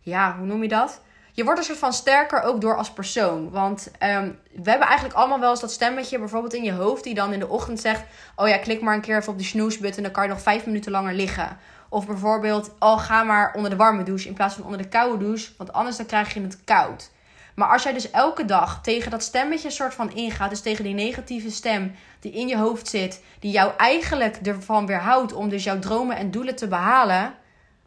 ja, 0.00 0.36
hoe 0.38 0.46
noem 0.46 0.62
je 0.62 0.68
dat? 0.68 1.00
Je 1.32 1.44
wordt 1.44 1.58
een 1.58 1.66
soort 1.66 1.78
van 1.78 1.92
sterker 1.92 2.42
ook 2.42 2.60
door 2.60 2.76
als 2.76 2.92
persoon. 2.92 3.50
Want 3.50 3.90
um, 4.02 4.38
we 4.62 4.70
hebben 4.70 4.88
eigenlijk 4.88 5.18
allemaal 5.18 5.40
wel 5.40 5.50
eens 5.50 5.60
dat 5.60 5.72
stemmetje 5.72 6.18
bijvoorbeeld 6.18 6.54
in 6.54 6.64
je 6.64 6.72
hoofd... 6.72 7.04
die 7.04 7.14
dan 7.14 7.32
in 7.32 7.38
de 7.38 7.48
ochtend 7.48 7.80
zegt... 7.80 8.02
oh 8.36 8.48
ja, 8.48 8.58
klik 8.58 8.80
maar 8.80 8.94
een 8.94 9.00
keer 9.00 9.16
even 9.16 9.32
op 9.32 9.38
de 9.38 9.92
en 9.96 10.02
dan 10.02 10.12
kan 10.12 10.22
je 10.22 10.28
nog 10.28 10.42
vijf 10.42 10.66
minuten 10.66 10.92
langer 10.92 11.14
liggen. 11.14 11.58
Of 11.92 12.06
bijvoorbeeld, 12.06 12.70
oh 12.78 12.98
ga 12.98 13.22
maar 13.22 13.52
onder 13.54 13.70
de 13.70 13.76
warme 13.76 14.02
douche 14.02 14.28
in 14.28 14.34
plaats 14.34 14.54
van 14.54 14.64
onder 14.64 14.78
de 14.78 14.88
koude 14.88 15.24
douche. 15.24 15.52
Want 15.56 15.72
anders 15.72 15.96
dan 15.96 16.06
krijg 16.06 16.34
je 16.34 16.40
het 16.40 16.64
koud. 16.64 17.10
Maar 17.54 17.68
als 17.68 17.82
jij 17.82 17.92
dus 17.92 18.10
elke 18.10 18.44
dag 18.44 18.82
tegen 18.82 19.10
dat 19.10 19.22
stemmetje 19.22 19.70
soort 19.70 19.94
van 19.94 20.12
ingaat, 20.12 20.50
dus 20.50 20.60
tegen 20.60 20.84
die 20.84 20.94
negatieve 20.94 21.50
stem 21.50 21.94
die 22.20 22.32
in 22.32 22.48
je 22.48 22.56
hoofd 22.56 22.88
zit, 22.88 23.22
die 23.38 23.50
jou 23.50 23.72
eigenlijk 23.76 24.36
ervan 24.36 24.86
weerhoudt 24.86 25.32
om 25.32 25.48
dus 25.48 25.64
jouw 25.64 25.78
dromen 25.78 26.16
en 26.16 26.30
doelen 26.30 26.56
te 26.56 26.68
behalen, 26.68 27.34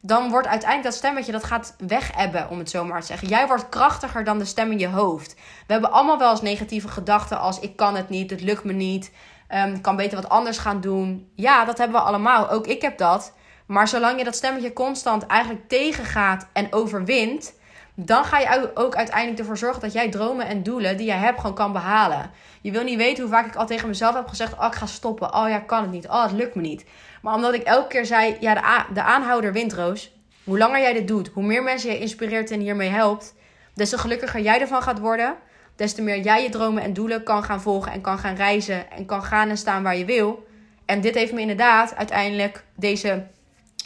dan 0.01 0.29
wordt 0.29 0.47
uiteindelijk 0.47 0.89
dat 0.89 0.99
stemmetje 0.99 1.31
dat 1.31 1.43
gaat 1.43 1.75
wegebben, 1.77 2.49
om 2.49 2.57
het 2.57 2.69
zo 2.69 2.85
maar 2.85 2.99
te 2.99 3.05
zeggen. 3.05 3.27
Jij 3.27 3.47
wordt 3.47 3.69
krachtiger 3.69 4.23
dan 4.23 4.37
de 4.37 4.45
stem 4.45 4.71
in 4.71 4.79
je 4.79 4.87
hoofd. 4.87 5.33
We 5.67 5.73
hebben 5.73 5.91
allemaal 5.91 6.17
wel 6.17 6.31
eens 6.31 6.41
negatieve 6.41 6.87
gedachten 6.87 7.39
als 7.39 7.59
ik 7.59 7.75
kan 7.75 7.95
het 7.95 8.09
niet, 8.09 8.29
het 8.29 8.41
lukt 8.41 8.63
me 8.63 8.73
niet, 8.73 9.11
um, 9.49 9.81
kan 9.81 9.95
beter 9.95 10.21
wat 10.21 10.29
anders 10.29 10.57
gaan 10.57 10.81
doen. 10.81 11.31
Ja, 11.35 11.65
dat 11.65 11.77
hebben 11.77 11.97
we 11.97 12.07
allemaal. 12.07 12.49
Ook 12.49 12.67
ik 12.67 12.81
heb 12.81 12.97
dat. 12.97 13.33
Maar 13.65 13.87
zolang 13.87 14.17
je 14.17 14.23
dat 14.23 14.35
stemmetje 14.35 14.73
constant 14.73 15.25
eigenlijk 15.25 15.67
tegengaat 15.67 16.47
en 16.53 16.73
overwint, 16.73 17.53
dan 17.95 18.25
ga 18.25 18.39
je 18.39 18.71
ook 18.73 18.95
uiteindelijk 18.95 19.39
ervoor 19.39 19.57
zorgen 19.57 19.81
dat 19.81 19.93
jij 19.93 20.09
dromen 20.09 20.47
en 20.47 20.63
doelen 20.63 20.97
die 20.97 21.05
jij 21.05 21.17
hebt 21.17 21.39
gewoon 21.39 21.55
kan 21.55 21.71
behalen. 21.71 22.31
Je 22.61 22.71
wil 22.71 22.83
niet 22.83 22.97
weten 22.97 23.23
hoe 23.23 23.31
vaak 23.31 23.45
ik 23.45 23.55
al 23.55 23.65
tegen 23.65 23.87
mezelf 23.87 24.15
heb 24.15 24.27
gezegd: 24.27 24.53
Oh, 24.53 24.65
ik 24.65 24.75
ga 24.75 24.85
stoppen. 24.85 25.33
Oh 25.33 25.49
ja, 25.49 25.59
kan 25.59 25.81
het 25.81 25.91
niet. 25.91 26.07
Oh, 26.07 26.23
het 26.23 26.31
lukt 26.31 26.55
me 26.55 26.61
niet. 26.61 26.85
Maar 27.21 27.35
omdat 27.35 27.53
ik 27.53 27.63
elke 27.63 27.87
keer 27.87 28.05
zei: 28.05 28.37
Ja, 28.39 28.53
de, 28.53 28.93
de 28.93 29.01
aanhouder 29.01 29.53
wint, 29.53 29.73
Roos. 29.73 30.11
Hoe 30.43 30.57
langer 30.57 30.79
jij 30.79 30.93
dit 30.93 31.07
doet, 31.07 31.29
hoe 31.33 31.43
meer 31.43 31.63
mensen 31.63 31.91
je 31.91 31.99
inspireert 31.99 32.51
en 32.51 32.59
hiermee 32.59 32.89
helpt, 32.89 33.35
des 33.73 33.89
te 33.89 33.97
gelukkiger 33.97 34.41
jij 34.41 34.61
ervan 34.61 34.81
gaat 34.81 34.99
worden. 34.99 35.35
Des 35.75 35.93
te 35.93 36.01
meer 36.01 36.19
jij 36.19 36.43
je 36.43 36.49
dromen 36.49 36.83
en 36.83 36.93
doelen 36.93 37.23
kan 37.23 37.43
gaan 37.43 37.61
volgen 37.61 37.91
en 37.91 38.01
kan 38.01 38.17
gaan 38.19 38.35
reizen 38.35 38.91
en 38.91 39.05
kan 39.05 39.23
gaan 39.23 39.49
en 39.49 39.57
staan 39.57 39.83
waar 39.83 39.97
je 39.97 40.05
wil. 40.05 40.47
En 40.85 41.01
dit 41.01 41.15
heeft 41.15 41.33
me 41.33 41.41
inderdaad 41.41 41.95
uiteindelijk 41.95 42.63
deze 42.75 43.27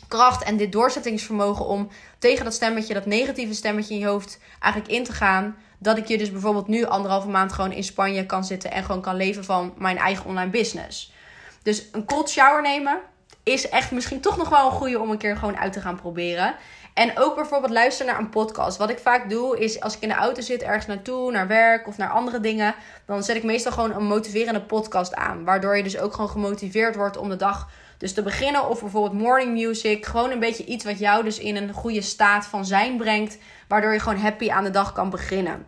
kracht 0.08 0.44
en 0.44 0.58
dit 0.58 0.72
doorzettingsvermogen 0.72 1.66
om 1.66 1.90
tegen 2.20 2.44
dat 2.44 2.54
stemmetje, 2.54 2.94
dat 2.94 3.06
negatieve 3.06 3.54
stemmetje 3.54 3.94
in 3.94 4.00
je 4.00 4.06
hoofd, 4.06 4.40
eigenlijk 4.60 4.94
in 4.94 5.04
te 5.04 5.14
gaan. 5.14 5.56
Dat 5.80 5.98
ik 5.98 6.08
je 6.08 6.18
dus 6.18 6.32
bijvoorbeeld 6.32 6.68
nu 6.68 6.86
anderhalve 6.86 7.28
maand 7.28 7.54
gewoon 7.54 7.72
in 7.72 7.84
Spanje 7.84 8.26
kan 8.26 8.46
zitten 8.46 8.72
en 8.72 8.84
gewoon 8.84 9.02
kan 9.02 9.16
leven 9.16 9.44
van 9.44 9.74
mijn 9.78 9.98
eigen 9.98 10.26
online 10.26 10.50
business. 10.50 11.12
Dus 11.64 11.88
een 11.92 12.06
cold 12.06 12.30
shower 12.30 12.62
nemen 12.62 13.00
is 13.44 13.70
echt 13.70 13.92
misschien 13.92 14.22
toch 14.22 14.38
nog 14.38 14.50
wel 14.50 14.66
een 14.66 14.72
goede 14.72 15.00
om 15.00 15.12
een 15.12 15.18
keer 15.18 15.38
gewoon 15.38 15.58
uit 15.58 15.74
te 15.74 15.82
gaan 15.82 16.00
proberen. 16.00 16.56
En 16.94 17.18
ook 17.18 17.36
bijvoorbeeld 17.36 17.72
luisteren 17.72 18.12
naar 18.12 18.22
een 18.22 18.30
podcast. 18.30 18.78
Wat 18.78 18.90
ik 18.90 19.00
vaak 19.00 19.30
doe 19.30 19.60
is 19.60 19.82
als 19.82 19.96
ik 19.96 20.02
in 20.02 20.08
de 20.08 20.16
auto 20.16 20.42
zit 20.42 20.62
ergens 20.62 20.86
naartoe, 20.86 21.32
naar 21.32 21.48
werk 21.48 21.88
of 21.88 21.98
naar 21.98 22.10
andere 22.10 22.40
dingen, 22.40 22.76
dan 23.06 23.24
zet 23.24 23.36
ik 23.36 23.44
meestal 23.44 23.72
gewoon 23.72 23.96
een 23.96 24.06
motiverende 24.06 24.62
podcast 24.62 25.16
aan. 25.16 25.44
Waardoor 25.44 25.78
je 25.78 25.84
dus 25.84 25.98
ook 25.98 26.14
gewoon 26.14 26.30
gemotiveerd 26.30 26.96
wordt 26.96 27.18
om 27.18 27.30
de 27.30 27.36
dag 27.36 27.70
dus 27.98 28.14
te 28.14 28.22
beginnen 28.22 28.70
of 28.70 28.80
bijvoorbeeld 28.80 29.22
morning 29.22 29.54
music. 29.54 30.06
Gewoon 30.06 30.32
een 30.32 30.40
beetje 30.40 30.66
iets 30.66 30.86
wat 30.86 31.00
jou 31.00 31.24
dus 31.24 31.40
in 31.40 31.56
een 31.56 31.74
goede 31.74 32.02
staat 32.02 32.46
van 32.46 32.66
zijn 32.66 32.98
brengt. 32.98 33.38
Waardoor 33.68 33.94
je 33.94 34.00
gewoon 34.00 34.20
happy 34.20 34.50
aan 34.50 34.64
de 34.64 34.70
dag 34.70 34.92
kan 34.92 35.10
beginnen. 35.10 35.66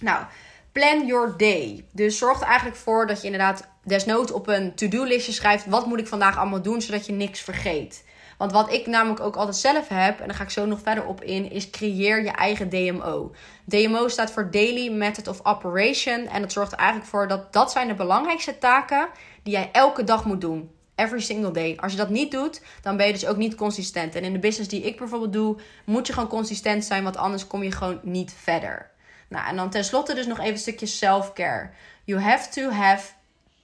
Nou, 0.00 0.24
plan 0.72 1.06
your 1.06 1.36
day. 1.36 1.84
Dus 1.92 2.18
zorg 2.18 2.40
er 2.40 2.46
eigenlijk 2.46 2.76
voor 2.76 3.06
dat 3.06 3.20
je 3.20 3.26
inderdaad 3.26 3.68
desnoods 3.84 4.32
op 4.32 4.48
een 4.48 4.74
to-do 4.74 5.04
listje 5.04 5.32
schrijft. 5.32 5.66
Wat 5.66 5.86
moet 5.86 6.00
ik 6.00 6.08
vandaag 6.08 6.38
allemaal 6.38 6.62
doen, 6.62 6.82
zodat 6.82 7.06
je 7.06 7.12
niks 7.12 7.40
vergeet. 7.40 8.04
Want 8.38 8.52
wat 8.52 8.72
ik 8.72 8.86
namelijk 8.86 9.20
ook 9.20 9.36
altijd 9.36 9.56
zelf 9.56 9.88
heb, 9.88 10.20
en 10.20 10.26
daar 10.26 10.36
ga 10.36 10.42
ik 10.42 10.50
zo 10.50 10.66
nog 10.66 10.80
verder 10.82 11.04
op 11.04 11.22
in, 11.22 11.50
is 11.50 11.70
creëer 11.70 12.22
je 12.22 12.30
eigen 12.30 12.68
DMO. 12.68 13.34
DMO 13.64 14.08
staat 14.08 14.30
voor 14.30 14.50
Daily 14.50 14.88
Method 14.88 15.28
of 15.28 15.40
Operation. 15.42 16.26
En 16.26 16.40
dat 16.40 16.52
zorgt 16.52 16.72
er 16.72 16.78
eigenlijk 16.78 17.08
voor 17.08 17.28
dat 17.28 17.52
dat 17.52 17.70
zijn 17.72 17.88
de 17.88 17.94
belangrijkste 17.94 18.58
taken 18.58 19.08
die 19.42 19.52
jij 19.52 19.68
elke 19.72 20.04
dag 20.04 20.24
moet 20.24 20.40
doen. 20.40 20.70
Every 21.00 21.20
single 21.20 21.50
day. 21.50 21.76
Als 21.80 21.92
je 21.92 21.98
dat 21.98 22.08
niet 22.08 22.30
doet, 22.30 22.62
dan 22.82 22.96
ben 22.96 23.06
je 23.06 23.12
dus 23.12 23.26
ook 23.26 23.36
niet 23.36 23.54
consistent. 23.54 24.14
En 24.14 24.22
in 24.22 24.32
de 24.32 24.38
business 24.38 24.70
die 24.70 24.82
ik 24.82 24.98
bijvoorbeeld 24.98 25.32
doe, 25.32 25.56
moet 25.84 26.06
je 26.06 26.12
gewoon 26.12 26.28
consistent 26.28 26.84
zijn, 26.84 27.02
want 27.02 27.16
anders 27.16 27.46
kom 27.46 27.62
je 27.62 27.72
gewoon 27.72 28.00
niet 28.02 28.34
verder. 28.42 28.90
Nou, 29.28 29.48
en 29.48 29.56
dan 29.56 29.70
tenslotte 29.70 30.14
dus 30.14 30.26
nog 30.26 30.38
even 30.38 30.52
een 30.52 30.58
stukje 30.58 30.86
self-care. 30.86 31.70
You 32.04 32.20
have 32.20 32.48
to 32.48 32.70
have 32.70 33.12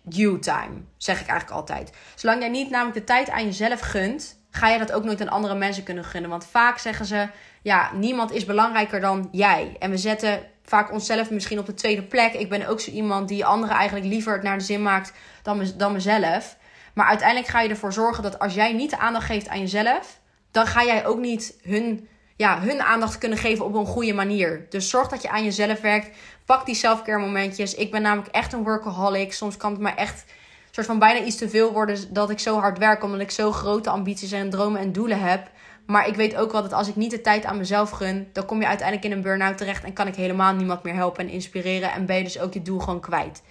you 0.09 0.39
time, 0.39 0.85
zeg 0.97 1.21
ik 1.21 1.27
eigenlijk 1.27 1.59
altijd. 1.61 1.93
Zolang 2.15 2.41
jij 2.41 2.51
niet 2.51 2.71
namelijk 2.71 2.99
de 2.99 3.05
tijd 3.05 3.31
aan 3.31 3.45
jezelf 3.45 3.81
gunt, 3.81 4.41
ga 4.51 4.69
je 4.69 4.79
dat 4.79 4.93
ook 4.93 5.05
nooit 5.05 5.21
aan 5.21 5.29
andere 5.29 5.55
mensen 5.55 5.83
kunnen 5.83 6.05
gunnen. 6.05 6.31
Want 6.31 6.47
vaak 6.47 6.79
zeggen 6.79 7.07
ze, 7.07 7.29
ja, 7.63 7.91
niemand 7.95 8.33
is 8.33 8.45
belangrijker 8.45 9.01
dan 9.01 9.29
jij. 9.33 9.77
En 9.79 9.91
we 9.91 9.97
zetten 9.97 10.41
vaak 10.65 10.93
onszelf 10.93 11.31
misschien 11.31 11.59
op 11.59 11.67
de 11.67 11.75
tweede 11.75 12.03
plek. 12.03 12.33
Ik 12.33 12.49
ben 12.49 12.67
ook 12.67 12.81
zo 12.81 12.91
iemand 12.91 13.29
die 13.29 13.45
anderen 13.45 13.77
eigenlijk 13.77 14.07
liever 14.07 14.43
naar 14.43 14.59
de 14.59 14.65
zin 14.65 14.83
maakt 14.83 15.13
dan, 15.43 15.73
dan 15.77 15.93
mezelf. 15.93 16.57
Maar 16.97 17.07
uiteindelijk 17.07 17.49
ga 17.49 17.61
je 17.61 17.69
ervoor 17.69 17.93
zorgen 17.93 18.23
dat 18.23 18.39
als 18.39 18.55
jij 18.55 18.73
niet 18.73 18.91
de 18.91 18.99
aandacht 18.99 19.27
geeft 19.27 19.49
aan 19.49 19.61
jezelf, 19.61 20.21
dan 20.51 20.67
ga 20.67 20.85
jij 20.85 21.07
ook 21.07 21.19
niet 21.19 21.59
hun, 21.63 22.09
ja, 22.37 22.61
hun 22.61 22.83
aandacht 22.83 23.19
kunnen 23.19 23.39
geven 23.39 23.65
op 23.65 23.75
een 23.75 23.87
goede 23.87 24.13
manier. 24.13 24.67
Dus 24.69 24.91
zorg 24.91 25.09
dat 25.09 25.23
je 25.23 25.29
aan 25.29 25.45
jezelf 25.45 25.81
werkt. 25.81 26.17
Pak 26.45 26.67
die 26.67 26.75
selfcare 26.75 27.19
momentjes. 27.19 27.75
Ik 27.75 27.91
ben 27.91 28.03
namelijk 28.03 28.35
echt 28.35 28.53
een 28.53 28.63
workaholic. 28.63 29.33
Soms 29.33 29.57
kan 29.57 29.71
het 29.71 29.81
mij 29.81 29.95
echt 29.95 30.25
soort 30.71 30.87
van 30.87 30.99
bijna 30.99 31.25
iets 31.25 31.37
te 31.37 31.49
veel 31.49 31.73
worden 31.73 32.15
dat 32.15 32.31
ik 32.31 32.39
zo 32.39 32.59
hard 32.59 32.79
werk. 32.79 33.03
Omdat 33.03 33.21
ik 33.21 33.31
zo 33.31 33.53
grote 33.53 33.91
ambities 33.91 34.33
en 34.33 34.51
dromen 34.51 34.81
en 34.81 34.93
doelen 34.93 35.21
heb. 35.21 35.51
Maar 35.87 36.09
ik 36.09 36.15
weet 36.15 36.37
ook 36.37 36.53
wel 36.53 36.63
dat 36.63 36.73
als 36.73 36.89
ik 36.89 36.97
niet 36.97 37.11
de 37.11 37.21
tijd 37.21 37.45
aan 37.45 37.59
mezelf 37.59 37.91
gun, 37.91 38.29
dan 38.33 38.47
kom 38.47 38.61
je 38.61 38.67
uiteindelijk 38.67 39.07
in 39.07 39.17
een 39.17 39.23
burn-out 39.23 39.59
terecht 39.59 39.85
en 39.85 39.93
kan 39.93 40.07
ik 40.07 40.15
helemaal 40.15 40.55
niemand 40.55 40.83
meer 40.83 40.95
helpen 40.95 41.25
en 41.27 41.33
inspireren. 41.33 41.93
En 41.93 42.07
ben 42.07 42.17
je 42.17 42.25
dus 42.25 42.41
ook 42.41 42.53
je 42.53 42.63
doel 42.63 42.79
gewoon 42.79 43.01
kwijt. 43.01 43.43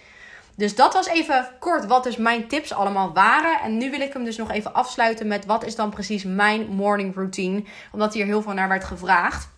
Dus 0.56 0.74
dat 0.74 0.94
was 0.94 1.06
even 1.08 1.48
kort 1.58 1.86
wat 1.86 2.04
dus 2.04 2.16
mijn 2.16 2.48
tips 2.48 2.72
allemaal 2.72 3.12
waren. 3.12 3.60
En 3.60 3.76
nu 3.76 3.90
wil 3.90 4.00
ik 4.00 4.12
hem 4.12 4.24
dus 4.24 4.36
nog 4.36 4.50
even 4.50 4.74
afsluiten 4.74 5.26
met 5.26 5.46
wat 5.46 5.64
is 5.64 5.74
dan 5.74 5.90
precies 5.90 6.24
mijn 6.24 6.66
morning 6.66 7.14
routine. 7.14 7.64
Omdat 7.92 8.14
hier 8.14 8.24
heel 8.24 8.42
veel 8.42 8.52
naar 8.52 8.68
werd 8.68 8.84
gevraagd. 8.84 9.48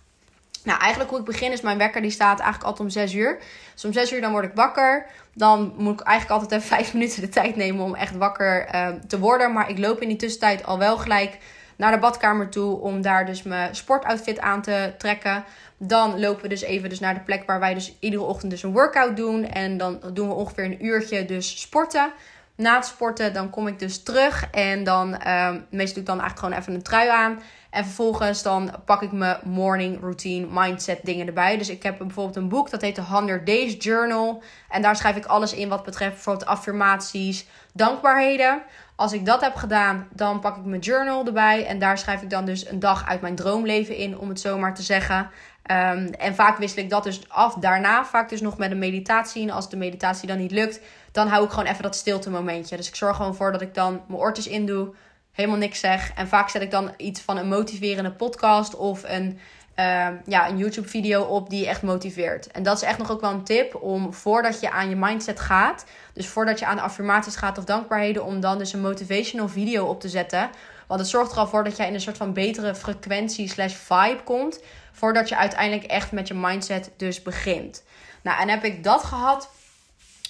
Nou, 0.65 0.81
eigenlijk 0.81 1.11
hoe 1.11 1.19
ik 1.19 1.25
begin 1.25 1.53
is 1.53 1.61
mijn 1.61 1.79
wekker 1.79 2.03
die 2.03 2.11
staat 2.11 2.41
eigenlijk 2.41 2.63
altijd 2.63 2.89
om 2.89 2.91
6 2.91 3.15
uur. 3.15 3.39
Dus 3.75 3.85
om 3.85 3.93
6 3.93 4.13
uur 4.13 4.21
dan 4.21 4.33
word 4.33 4.45
ik 4.45 4.55
wakker. 4.55 5.07
Dan 5.35 5.75
moet 5.77 6.01
ik 6.01 6.07
eigenlijk 6.07 6.41
altijd 6.41 6.61
even 6.61 6.77
5 6.77 6.93
minuten 6.93 7.21
de 7.21 7.29
tijd 7.29 7.57
nemen 7.57 7.85
om 7.85 7.95
echt 7.95 8.17
wakker 8.17 8.75
uh, 8.75 8.89
te 9.07 9.19
worden. 9.19 9.53
Maar 9.53 9.71
ik 9.71 9.79
loop 9.79 10.01
in 10.01 10.09
die 10.09 10.17
tussentijd 10.17 10.65
al 10.67 10.79
wel 10.79 10.97
gelijk 10.97 11.39
naar 11.79 11.93
de 11.93 11.99
badkamer 11.99 12.49
toe 12.49 12.81
om 12.81 13.03
daar 13.03 13.27
dus 13.27 13.43
mijn 13.43 13.75
sportoutfit 13.75 14.41
aan 14.41 14.63
te 14.63 14.95
trekken. 14.99 15.45
Dan 15.77 16.21
lopen 16.21 16.43
we 16.43 16.49
dus 16.49 16.63
even 16.63 16.89
dus 16.89 17.01
naar 17.01 17.15
de 17.15 17.21
plek 17.21 17.47
waar 17.47 17.61
wij 17.61 17.75
dus 17.75 17.97
iedere 18.01 18.23
ochtend 18.23 18.51
dus 18.51 18.63
een 18.63 18.73
workout 18.73 19.17
doen. 19.17 19.45
En 19.45 19.77
dan 19.77 20.01
doen 20.13 20.29
we 20.29 20.35
ongeveer 20.35 20.65
een 20.65 20.85
uurtje 20.85 21.25
dus 21.25 21.61
sporten. 21.61 22.13
Na 22.55 22.75
het 22.75 22.87
sporten 22.87 23.33
dan 23.33 23.51
kom 23.51 23.67
ik 23.67 23.79
dus 23.79 24.03
terug 24.03 24.51
en 24.51 24.85
dan 24.85 25.29
um, 25.29 25.67
meestal 25.71 25.95
doe 25.95 26.03
ik 26.03 26.07
dan 26.07 26.21
eigenlijk 26.21 26.39
gewoon 26.39 26.59
even 26.59 26.75
een 26.75 26.83
trui 26.83 27.09
aan. 27.09 27.41
En 27.71 27.85
vervolgens 27.85 28.43
dan 28.43 28.71
pak 28.85 29.03
ik 29.03 29.13
mijn 29.13 29.39
morning 29.45 30.01
routine 30.01 30.47
mindset 30.51 31.01
dingen 31.03 31.27
erbij. 31.27 31.59
Dus 31.59 31.69
ik 31.69 31.83
heb 31.83 31.99
bijvoorbeeld 31.99 32.37
een 32.37 32.49
boek 32.49 32.71
dat 32.71 32.81
heet 32.81 32.95
de 32.95 33.03
100 33.03 33.47
Days 33.47 33.75
Journal. 33.79 34.43
En 34.69 34.83
daar 34.83 34.97
schrijf 34.97 35.17
ik 35.17 35.27
alles 35.27 35.55
in 35.55 35.69
wat 35.69 35.85
betreft 35.85 36.13
bijvoorbeeld 36.13 36.47
affirmaties, 36.47 37.47
dankbaarheden. 37.73 38.63
Als 38.99 39.13
ik 39.13 39.27
dat 39.27 39.41
heb 39.41 39.55
gedaan, 39.55 40.09
dan 40.13 40.41
pak 40.41 40.57
ik 40.57 40.65
mijn 40.65 40.81
journal 40.81 41.27
erbij. 41.27 41.67
En 41.67 41.79
daar 41.79 41.99
schrijf 41.99 42.23
ik 42.23 42.31
dan 42.31 42.45
dus 42.45 42.69
een 42.69 42.79
dag 42.79 43.07
uit 43.07 43.21
mijn 43.21 43.35
droomleven 43.35 43.97
in, 43.97 44.19
om 44.19 44.29
het 44.29 44.41
zo 44.41 44.59
maar 44.59 44.75
te 44.75 44.83
zeggen. 44.83 45.31
Um, 45.71 46.07
en 46.07 46.35
vaak 46.35 46.59
wissel 46.59 46.83
ik 46.83 46.91
dat 46.91 47.05
dus 47.05 47.29
af. 47.29 47.55
Daarna 47.55 48.05
vaak 48.05 48.29
dus 48.29 48.41
nog 48.41 48.59
met 48.59 48.71
een 48.71 48.79
meditatie. 48.79 49.43
En 49.43 49.51
als 49.51 49.71
de 49.71 49.77
meditatie 49.77 50.29
dan 50.29 50.39
niet 50.39 50.51
lukt, 50.51 50.81
dan 51.13 51.29
hou 51.29 51.45
ik 51.45 51.51
gewoon 51.51 51.69
even 51.69 51.83
dat 51.83 51.97
stilte 51.97 52.31
momentje. 52.31 52.77
Dus 52.77 52.89
ik 52.89 52.95
zorg 52.95 53.17
gewoon 53.17 53.35
voor 53.35 53.53
dat 53.53 53.61
ik 53.61 53.75
dan 53.75 54.03
mijn 54.07 54.21
oortjes 54.21 54.47
indoe. 54.47 54.95
Helemaal 55.33 55.59
niks 55.59 55.81
zeg. 55.81 56.13
En 56.15 56.29
vaak 56.29 56.49
zet 56.49 56.63
ik 56.63 56.71
dan 56.71 56.93
iets 56.97 57.21
van 57.21 57.37
een 57.37 57.49
motiverende 57.49 58.13
podcast 58.13 58.77
of 58.77 59.03
een 59.07 59.39
ehm, 59.79 60.15
ja, 60.25 60.49
een 60.49 60.59
YouTube 60.59 60.89
video 60.89 61.23
op 61.23 61.51
die 61.51 61.61
je 61.61 61.67
echt 61.67 61.83
motiveert. 61.83 62.47
En 62.47 62.63
dat 62.63 62.77
is 62.77 62.83
echt 62.83 62.99
nog 62.99 63.11
ook 63.11 63.21
wel 63.21 63.31
een 63.31 63.45
tip 63.45 63.75
om 63.75 64.15
voordat 64.15 64.61
je 64.61 64.71
aan 64.71 64.89
je 64.89 64.97
mindset 64.97 65.41
gaat. 65.41 65.85
Dus 66.13 66.29
voordat 66.29 66.59
je 66.59 66.67
aan 66.67 66.79
affirmaties 66.79 67.37
gaat 67.37 67.59
of 67.59 67.65
dankbaarheden. 67.65 68.25
Om 68.25 68.41
dan 68.41 68.59
dus 68.59 68.73
een 68.73 68.81
motivational 68.81 69.49
video 69.49 69.87
op 69.87 70.01
te 70.01 70.09
zetten. 70.09 70.51
Want 70.87 71.01
het 71.01 71.09
zorgt 71.09 71.33
er 71.33 71.39
al 71.39 71.47
voor 71.47 71.65
dat 71.65 71.77
jij 71.77 71.87
in 71.87 71.95
een 71.95 72.01
soort 72.01 72.17
van 72.17 72.33
betere 72.33 72.75
frequentie 72.75 73.49
slash 73.49 73.75
vibe 73.75 74.23
komt. 74.25 74.61
Voordat 74.93 75.29
je 75.29 75.37
uiteindelijk 75.37 75.91
echt 75.91 76.13
met 76.13 76.29
je 76.29 76.35
mindset 76.35 76.91
dus 76.97 77.23
begint. 77.23 77.83
Nou, 78.23 78.41
en 78.41 78.49
heb 78.49 78.65
ik 78.65 78.85
dat 78.85 79.05
gehad, 79.05 79.51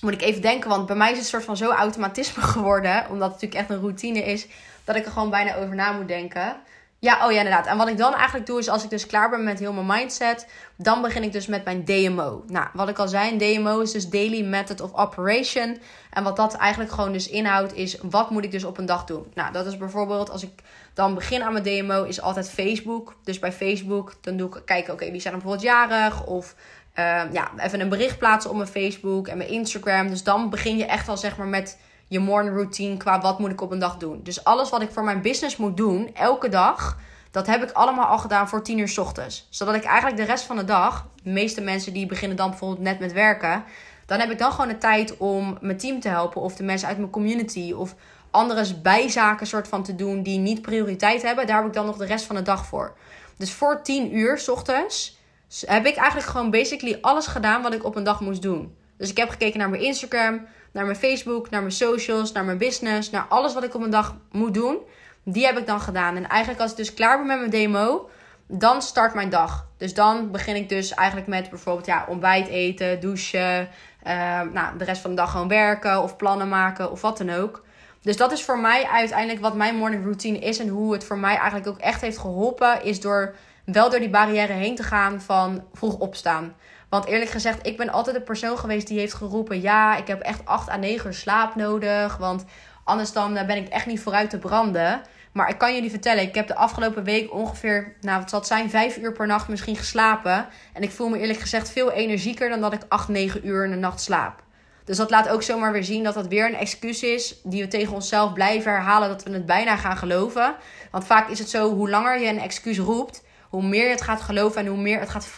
moet 0.01 0.13
ik 0.13 0.23
even 0.23 0.43
denken. 0.43 0.71
Want 0.71 0.87
bij 0.87 0.97
mij 0.97 1.11
is 1.11 1.19
het 1.19 1.27
soort 1.27 1.45
van 1.45 1.57
zo 1.57 1.71
automatisme 1.71 2.43
geworden. 2.55 3.07
Omdat 3.11 3.33
het 3.33 3.41
natuurlijk 3.41 3.61
echt 3.61 3.71
een 3.71 3.81
routine 3.81 4.25
is. 4.25 4.47
Dat 4.85 4.97
ik 4.97 5.05
er 5.05 5.13
gewoon 5.13 5.31
bijna 5.31 5.57
over 5.57 5.75
na 5.75 5.93
moet 5.93 6.09
denken. 6.09 6.57
Ja, 7.01 7.27
oh 7.27 7.33
ja, 7.33 7.39
inderdaad. 7.39 7.67
En 7.67 7.77
wat 7.77 7.89
ik 7.89 7.97
dan 7.97 8.15
eigenlijk 8.15 8.47
doe, 8.47 8.59
is 8.59 8.69
als 8.69 8.85
ik 8.85 8.91
dus 8.91 9.07
klaar 9.07 9.31
ben 9.31 9.45
met 9.45 9.59
heel 9.59 9.73
mijn 9.73 9.87
mindset, 9.87 10.47
dan 10.77 11.03
begin 11.03 11.23
ik 11.23 11.33
dus 11.33 11.47
met 11.47 11.65
mijn 11.65 11.85
DMO. 11.85 12.45
Nou, 12.47 12.67
wat 12.73 12.89
ik 12.89 12.99
al 12.99 13.09
zei, 13.09 13.33
een 13.33 13.39
DMO 13.39 13.81
is 13.81 13.93
dus 13.93 14.09
Daily 14.09 14.45
Method 14.45 14.81
of 14.81 14.95
Operation. 14.95 15.79
En 16.11 16.23
wat 16.23 16.37
dat 16.37 16.55
eigenlijk 16.55 16.93
gewoon 16.93 17.13
dus 17.13 17.29
inhoudt, 17.29 17.75
is 17.75 17.99
wat 18.03 18.31
moet 18.31 18.45
ik 18.45 18.51
dus 18.51 18.65
op 18.65 18.79
een 18.79 18.87
dag 18.87 19.05
doen? 19.05 19.27
Nou, 19.35 19.53
dat 19.53 19.67
is 19.67 19.77
bijvoorbeeld, 19.77 20.31
als 20.31 20.43
ik 20.43 20.51
dan 20.95 21.15
begin 21.15 21.43
aan 21.43 21.53
mijn 21.53 21.65
DMO, 21.65 22.03
is 22.03 22.21
altijd 22.21 22.51
Facebook. 22.51 23.17
Dus 23.25 23.39
bij 23.39 23.53
Facebook, 23.53 24.15
dan 24.21 24.37
doe 24.37 24.57
ik 24.57 24.63
kijken, 24.65 24.93
oké, 24.93 25.11
wie 25.11 25.21
zijn 25.21 25.35
er 25.35 25.41
bijvoorbeeld 25.41 25.71
jarig? 25.71 26.25
Of 26.25 26.55
uh, 26.99 27.23
ja, 27.33 27.51
even 27.57 27.81
een 27.81 27.89
bericht 27.89 28.19
plaatsen 28.19 28.51
op 28.51 28.57
mijn 28.57 28.69
Facebook 28.69 29.29
en 29.29 29.37
mijn 29.37 29.51
Instagram. 29.51 30.09
Dus 30.09 30.23
dan 30.23 30.51
begin 30.51 30.77
je 30.77 30.87
echt 30.87 31.09
al 31.09 31.17
zeg 31.17 31.37
maar 31.37 31.47
met 31.47 31.79
je 32.09 32.19
morning 32.19 32.55
routine 32.55 32.97
qua 32.97 33.21
wat 33.21 33.39
moet 33.39 33.51
ik 33.51 33.61
op 33.61 33.71
een 33.71 33.79
dag 33.79 33.97
doen. 33.97 34.21
Dus 34.23 34.45
alles 34.45 34.71
wat 34.71 34.83
ik 34.83 34.91
voor 34.91 35.05
mijn 35.05 35.23
business 35.23 35.57
moet 35.57 35.77
doen, 35.77 36.11
elke 36.15 36.49
dag, 36.49 36.99
dat 37.31 37.47
heb 37.47 37.63
ik 37.63 37.71
allemaal 37.71 38.07
al 38.07 38.19
gedaan 38.19 38.49
voor 38.49 38.63
10 38.63 38.79
uur 38.79 38.89
s 38.89 38.99
ochtends. 38.99 39.47
Zodat 39.51 39.75
ik 39.75 39.85
eigenlijk 39.85 40.17
de 40.17 40.25
rest 40.25 40.45
van 40.45 40.57
de 40.57 40.65
dag, 40.65 41.07
de 41.23 41.31
meeste 41.31 41.61
mensen 41.61 41.93
die 41.93 42.07
beginnen 42.07 42.37
dan 42.37 42.51
bijvoorbeeld 42.51 42.81
net 42.81 42.99
met 42.99 43.13
werken, 43.13 43.65
dan 44.07 44.21
heb 44.21 44.31
ik 44.31 44.39
dan 44.39 44.53
gewoon 44.53 44.69
de 44.69 44.79
tijd 44.79 45.17
om 45.17 45.59
mijn 45.61 45.77
team 45.77 46.01
te 46.01 46.09
helpen 46.09 46.41
of 46.41 46.57
de 46.57 46.63
mensen 46.63 46.89
uit 46.89 46.99
mijn 46.99 47.11
community 47.11 47.73
of 47.73 47.95
andere 48.31 48.75
bijzaken 48.75 49.47
soort 49.47 49.69
van 49.69 49.83
te 49.83 49.95
doen 49.95 50.23
die 50.23 50.39
niet 50.39 50.63
prioriteit 50.63 51.23
hebben. 51.23 51.47
Daar 51.47 51.57
heb 51.57 51.67
ik 51.67 51.73
dan 51.73 51.87
nog 51.87 51.97
de 51.97 52.05
rest 52.05 52.25
van 52.25 52.37
de 52.37 52.43
dag 52.43 52.67
voor. 52.67 52.97
Dus 53.37 53.53
voor 53.53 53.83
10 53.83 54.17
uur 54.17 54.39
s 54.39 54.49
ochtends 54.49 55.19
heb 55.67 55.87
ik 55.87 55.97
eigenlijk 55.97 56.29
gewoon 56.29 56.51
basically 56.51 56.99
alles 57.01 57.27
gedaan 57.27 57.63
wat 57.63 57.75
ik 57.75 57.85
op 57.85 57.97
een 57.97 58.05
dag 58.05 58.21
moest 58.21 58.43
doen. 58.43 58.77
Dus 58.97 59.11
ik 59.11 59.17
heb 59.17 59.29
gekeken 59.29 59.59
naar 59.59 59.71
mijn 59.71 59.83
Instagram, 59.83 60.47
naar 60.73 60.85
mijn 60.85 60.97
Facebook, 60.97 61.51
naar 61.51 61.61
mijn 61.61 61.73
socials, 61.73 62.33
naar 62.33 62.45
mijn 62.45 62.59
business, 62.59 63.11
naar 63.11 63.27
alles 63.29 63.55
wat 63.55 63.65
ik 63.65 63.75
op 63.75 63.83
een 63.83 63.91
dag 63.91 64.17
moet 64.33 64.55
doen. 64.55 64.79
Die 65.23 65.47
heb 65.47 65.59
ik 65.59 65.67
dan 65.67 65.81
gedaan. 65.81 66.17
En 66.17 66.29
eigenlijk 66.29 66.61
als 66.61 66.71
ik 66.71 66.77
dus 66.77 66.95
klaar 66.95 67.19
ben 67.19 67.27
met 67.27 67.39
mijn 67.39 67.51
demo, 67.51 68.09
dan 68.47 68.83
start 68.83 69.15
mijn 69.15 69.31
dag. 69.31 69.67
Dus 69.77 69.95
dan 69.95 70.31
begin 70.31 70.57
ik 70.57 70.69
dus 70.69 70.95
eigenlijk 70.95 71.29
met 71.29 71.51
bijvoorbeeld 71.51 71.87
ja, 71.87 72.05
ontbijt 72.09 72.49
eten, 72.49 73.01
douchen. 73.01 73.69
Uh, 74.07 74.41
nou, 74.53 74.79
de 74.79 74.85
rest 74.85 75.01
van 75.01 75.11
de 75.11 75.17
dag 75.17 75.31
gewoon 75.31 75.49
werken 75.49 76.03
of 76.03 76.17
plannen 76.17 76.49
maken 76.49 76.91
of 76.91 77.01
wat 77.01 77.19
dan 77.19 77.31
ook. 77.31 77.65
Dus 78.03 78.17
dat 78.17 78.33
is 78.33 78.45
voor 78.45 78.59
mij 78.59 78.87
uiteindelijk 78.87 79.41
wat 79.41 79.55
mijn 79.55 79.77
morning 79.77 80.03
routine 80.03 80.39
is. 80.39 80.59
En 80.59 80.69
hoe 80.69 80.93
het 80.93 81.05
voor 81.05 81.19
mij 81.19 81.37
eigenlijk 81.37 81.67
ook 81.69 81.79
echt 81.79 82.01
heeft 82.01 82.19
geholpen, 82.19 82.83
is 82.83 83.01
door 83.01 83.35
wel 83.65 83.91
door 83.91 83.99
die 83.99 84.11
barrière 84.11 84.53
heen 84.53 84.75
te 84.75 84.83
gaan 84.83 85.21
van 85.21 85.65
vroeg 85.73 85.99
opstaan. 85.99 86.55
Want 86.89 87.07
eerlijk 87.07 87.31
gezegd, 87.31 87.67
ik 87.67 87.77
ben 87.77 87.91
altijd 87.91 88.17
de 88.17 88.23
persoon 88.23 88.59
geweest 88.59 88.87
die 88.87 88.99
heeft 88.99 89.15
geroepen: 89.15 89.61
ja, 89.61 89.97
ik 89.97 90.07
heb 90.07 90.21
echt 90.21 90.45
8 90.45 90.69
à 90.69 90.77
9 90.77 91.07
uur 91.07 91.15
slaap 91.15 91.55
nodig. 91.55 92.17
Want 92.17 92.45
anders 92.85 93.13
dan 93.13 93.35
ben 93.35 93.57
ik 93.57 93.69
echt 93.69 93.87
niet 93.87 94.01
vooruit 94.01 94.31
te 94.31 94.39
branden. 94.39 95.03
Maar 95.33 95.49
ik 95.49 95.59
kan 95.59 95.75
jullie 95.75 95.91
vertellen, 95.91 96.23
ik 96.23 96.35
heb 96.35 96.47
de 96.47 96.55
afgelopen 96.55 97.05
week 97.05 97.33
ongeveer, 97.33 97.97
nou 98.01 98.21
het 98.21 98.31
zal 98.31 98.45
zijn, 98.45 98.71
5 98.71 98.97
uur 98.97 99.13
per 99.13 99.27
nacht 99.27 99.49
misschien 99.49 99.77
geslapen. 99.77 100.47
En 100.73 100.83
ik 100.83 100.91
voel 100.91 101.09
me 101.09 101.19
eerlijk 101.19 101.41
gezegd 101.41 101.71
veel 101.71 101.93
energieker 101.93 102.49
dan 102.49 102.61
dat 102.61 102.73
ik 102.73 102.81
8, 102.89 103.09
9 103.09 103.47
uur 103.47 103.65
in 103.65 103.71
de 103.71 103.77
nacht 103.77 104.01
slaap. 104.01 104.43
Dus 104.85 104.97
dat 104.97 105.11
laat 105.11 105.29
ook 105.29 105.43
zomaar 105.43 105.73
weer 105.73 105.85
zien 105.85 106.05
dat 106.05 106.15
dat 106.15 106.27
weer 106.27 106.47
een 106.47 106.55
excuus 106.55 107.03
is 107.03 107.41
die 107.45 107.63
we 107.63 107.69
tegen 107.69 107.95
onszelf 107.95 108.33
blijven 108.33 108.73
herhalen 108.73 109.09
dat 109.09 109.23
we 109.23 109.31
het 109.31 109.47
bijna 109.47 109.77
gaan 109.77 109.97
geloven. 109.97 110.55
Want 110.91 111.07
vaak 111.07 111.29
is 111.29 111.39
het 111.39 111.51
zo, 111.51 111.75
hoe 111.75 111.91
langer 111.91 112.21
je 112.21 112.29
een 112.29 112.41
excuus 112.41 112.79
roept, 112.79 113.23
hoe 113.49 113.63
meer 113.63 113.85
je 113.85 113.91
het 113.91 114.03
gaat 114.03 114.21
geloven 114.21 114.61
en 114.61 114.67
hoe 114.67 114.81
meer 114.81 115.01
het 115.01 115.09
gaat 115.09 115.29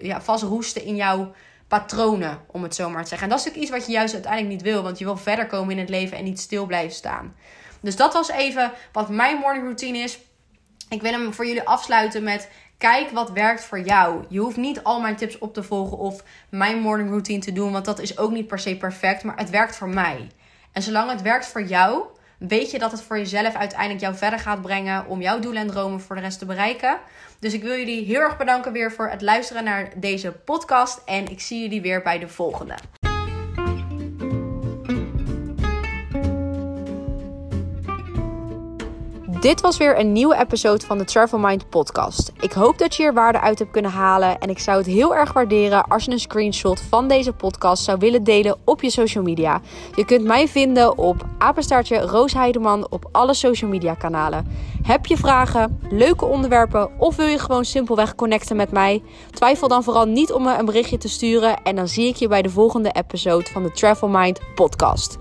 ja, 0.00 0.20
vastroesten 0.20 0.84
in 0.84 0.96
jouw 0.96 1.32
patronen, 1.68 2.38
om 2.46 2.62
het 2.62 2.74
zo 2.74 2.90
maar 2.90 3.02
te 3.02 3.08
zeggen. 3.08 3.28
En 3.28 3.34
dat 3.36 3.38
is 3.38 3.44
natuurlijk 3.44 3.72
iets 3.72 3.84
wat 3.84 3.92
je 3.92 3.98
juist 3.98 4.14
uiteindelijk 4.14 4.52
niet 4.52 4.62
wil, 4.62 4.82
want 4.82 4.98
je 4.98 5.04
wil 5.04 5.16
verder 5.16 5.46
komen 5.46 5.70
in 5.70 5.78
het 5.78 5.88
leven 5.88 6.16
en 6.16 6.24
niet 6.24 6.40
stil 6.40 6.66
blijven 6.66 6.94
staan. 6.94 7.34
Dus 7.80 7.96
dat 7.96 8.12
was 8.12 8.30
even 8.30 8.72
wat 8.92 9.08
mijn 9.08 9.36
morning 9.36 9.64
routine 9.64 9.98
is. 9.98 10.18
Ik 10.88 11.02
wil 11.02 11.12
hem 11.12 11.34
voor 11.34 11.46
jullie 11.46 11.68
afsluiten 11.68 12.22
met 12.22 12.50
kijk 12.78 13.10
wat 13.10 13.30
werkt 13.30 13.64
voor 13.64 13.80
jou. 13.80 14.24
Je 14.28 14.38
hoeft 14.38 14.56
niet 14.56 14.82
al 14.82 15.00
mijn 15.00 15.16
tips 15.16 15.38
op 15.38 15.54
te 15.54 15.62
volgen 15.62 15.98
of 15.98 16.22
mijn 16.48 16.80
morning 16.80 17.08
routine 17.08 17.40
te 17.40 17.52
doen, 17.52 17.72
want 17.72 17.84
dat 17.84 17.98
is 17.98 18.18
ook 18.18 18.30
niet 18.30 18.46
per 18.46 18.58
se 18.58 18.76
perfect, 18.76 19.22
maar 19.22 19.36
het 19.36 19.50
werkt 19.50 19.76
voor 19.76 19.88
mij. 19.88 20.28
En 20.72 20.82
zolang 20.82 21.10
het 21.10 21.22
werkt 21.22 21.46
voor 21.46 21.62
jou, 21.62 22.04
weet 22.38 22.70
je 22.70 22.78
dat 22.78 22.92
het 22.92 23.02
voor 23.02 23.18
jezelf 23.18 23.54
uiteindelijk 23.54 24.00
jou 24.00 24.14
verder 24.14 24.38
gaat 24.38 24.62
brengen 24.62 25.06
om 25.06 25.20
jouw 25.20 25.38
doelen 25.38 25.62
en 25.62 25.68
dromen 25.68 26.00
voor 26.00 26.16
de 26.16 26.22
rest 26.22 26.38
te 26.38 26.46
bereiken. 26.46 26.98
Dus 27.38 27.52
ik 27.52 27.62
wil 27.62 27.76
jullie 27.76 28.04
heel 28.04 28.20
erg 28.20 28.36
bedanken 28.36 28.72
weer 28.72 28.92
voor 28.92 29.08
het 29.08 29.22
luisteren 29.22 29.64
naar 29.64 29.92
deze 29.96 30.32
podcast 30.32 31.02
en 31.04 31.30
ik 31.30 31.40
zie 31.40 31.60
jullie 31.60 31.80
weer 31.80 32.02
bij 32.02 32.18
de 32.18 32.28
volgende. 32.28 32.74
Dit 39.46 39.60
was 39.60 39.76
weer 39.76 39.98
een 39.98 40.12
nieuwe 40.12 40.38
episode 40.38 40.86
van 40.86 40.98
de 40.98 41.04
Travel 41.04 41.38
Mind 41.38 41.68
podcast. 41.68 42.32
Ik 42.40 42.52
hoop 42.52 42.78
dat 42.78 42.94
je 42.94 43.02
hier 43.02 43.12
waarde 43.12 43.40
uit 43.40 43.58
hebt 43.58 43.70
kunnen 43.70 43.90
halen 43.90 44.38
en 44.38 44.50
ik 44.50 44.58
zou 44.58 44.78
het 44.78 44.86
heel 44.86 45.14
erg 45.14 45.32
waarderen 45.32 45.84
als 45.84 46.04
je 46.04 46.10
een 46.10 46.18
screenshot 46.18 46.80
van 46.80 47.08
deze 47.08 47.32
podcast 47.32 47.84
zou 47.84 47.98
willen 47.98 48.24
delen 48.24 48.58
op 48.64 48.82
je 48.82 48.90
social 48.90 49.24
media. 49.24 49.60
Je 49.94 50.04
kunt 50.04 50.24
mij 50.24 50.48
vinden 50.48 50.98
op 50.98 51.26
apenstaartje 51.38 51.98
Roos 51.98 52.32
Heideman 52.32 52.90
op 52.90 53.08
alle 53.12 53.34
social 53.34 53.70
media 53.70 53.94
kanalen. 53.94 54.46
Heb 54.82 55.06
je 55.06 55.16
vragen, 55.16 55.80
leuke 55.90 56.24
onderwerpen 56.24 56.98
of 56.98 57.16
wil 57.16 57.26
je 57.26 57.38
gewoon 57.38 57.64
simpelweg 57.64 58.14
connecten 58.14 58.56
met 58.56 58.72
mij? 58.72 59.02
Twijfel 59.30 59.68
dan 59.68 59.82
vooral 59.82 60.06
niet 60.06 60.32
om 60.32 60.42
me 60.42 60.58
een 60.58 60.64
berichtje 60.64 60.98
te 60.98 61.08
sturen 61.08 61.62
en 61.62 61.76
dan 61.76 61.88
zie 61.88 62.08
ik 62.08 62.16
je 62.16 62.28
bij 62.28 62.42
de 62.42 62.50
volgende 62.50 62.90
episode 62.92 63.50
van 63.52 63.62
de 63.62 63.72
Travel 63.72 64.08
Mind 64.08 64.40
podcast. 64.54 65.18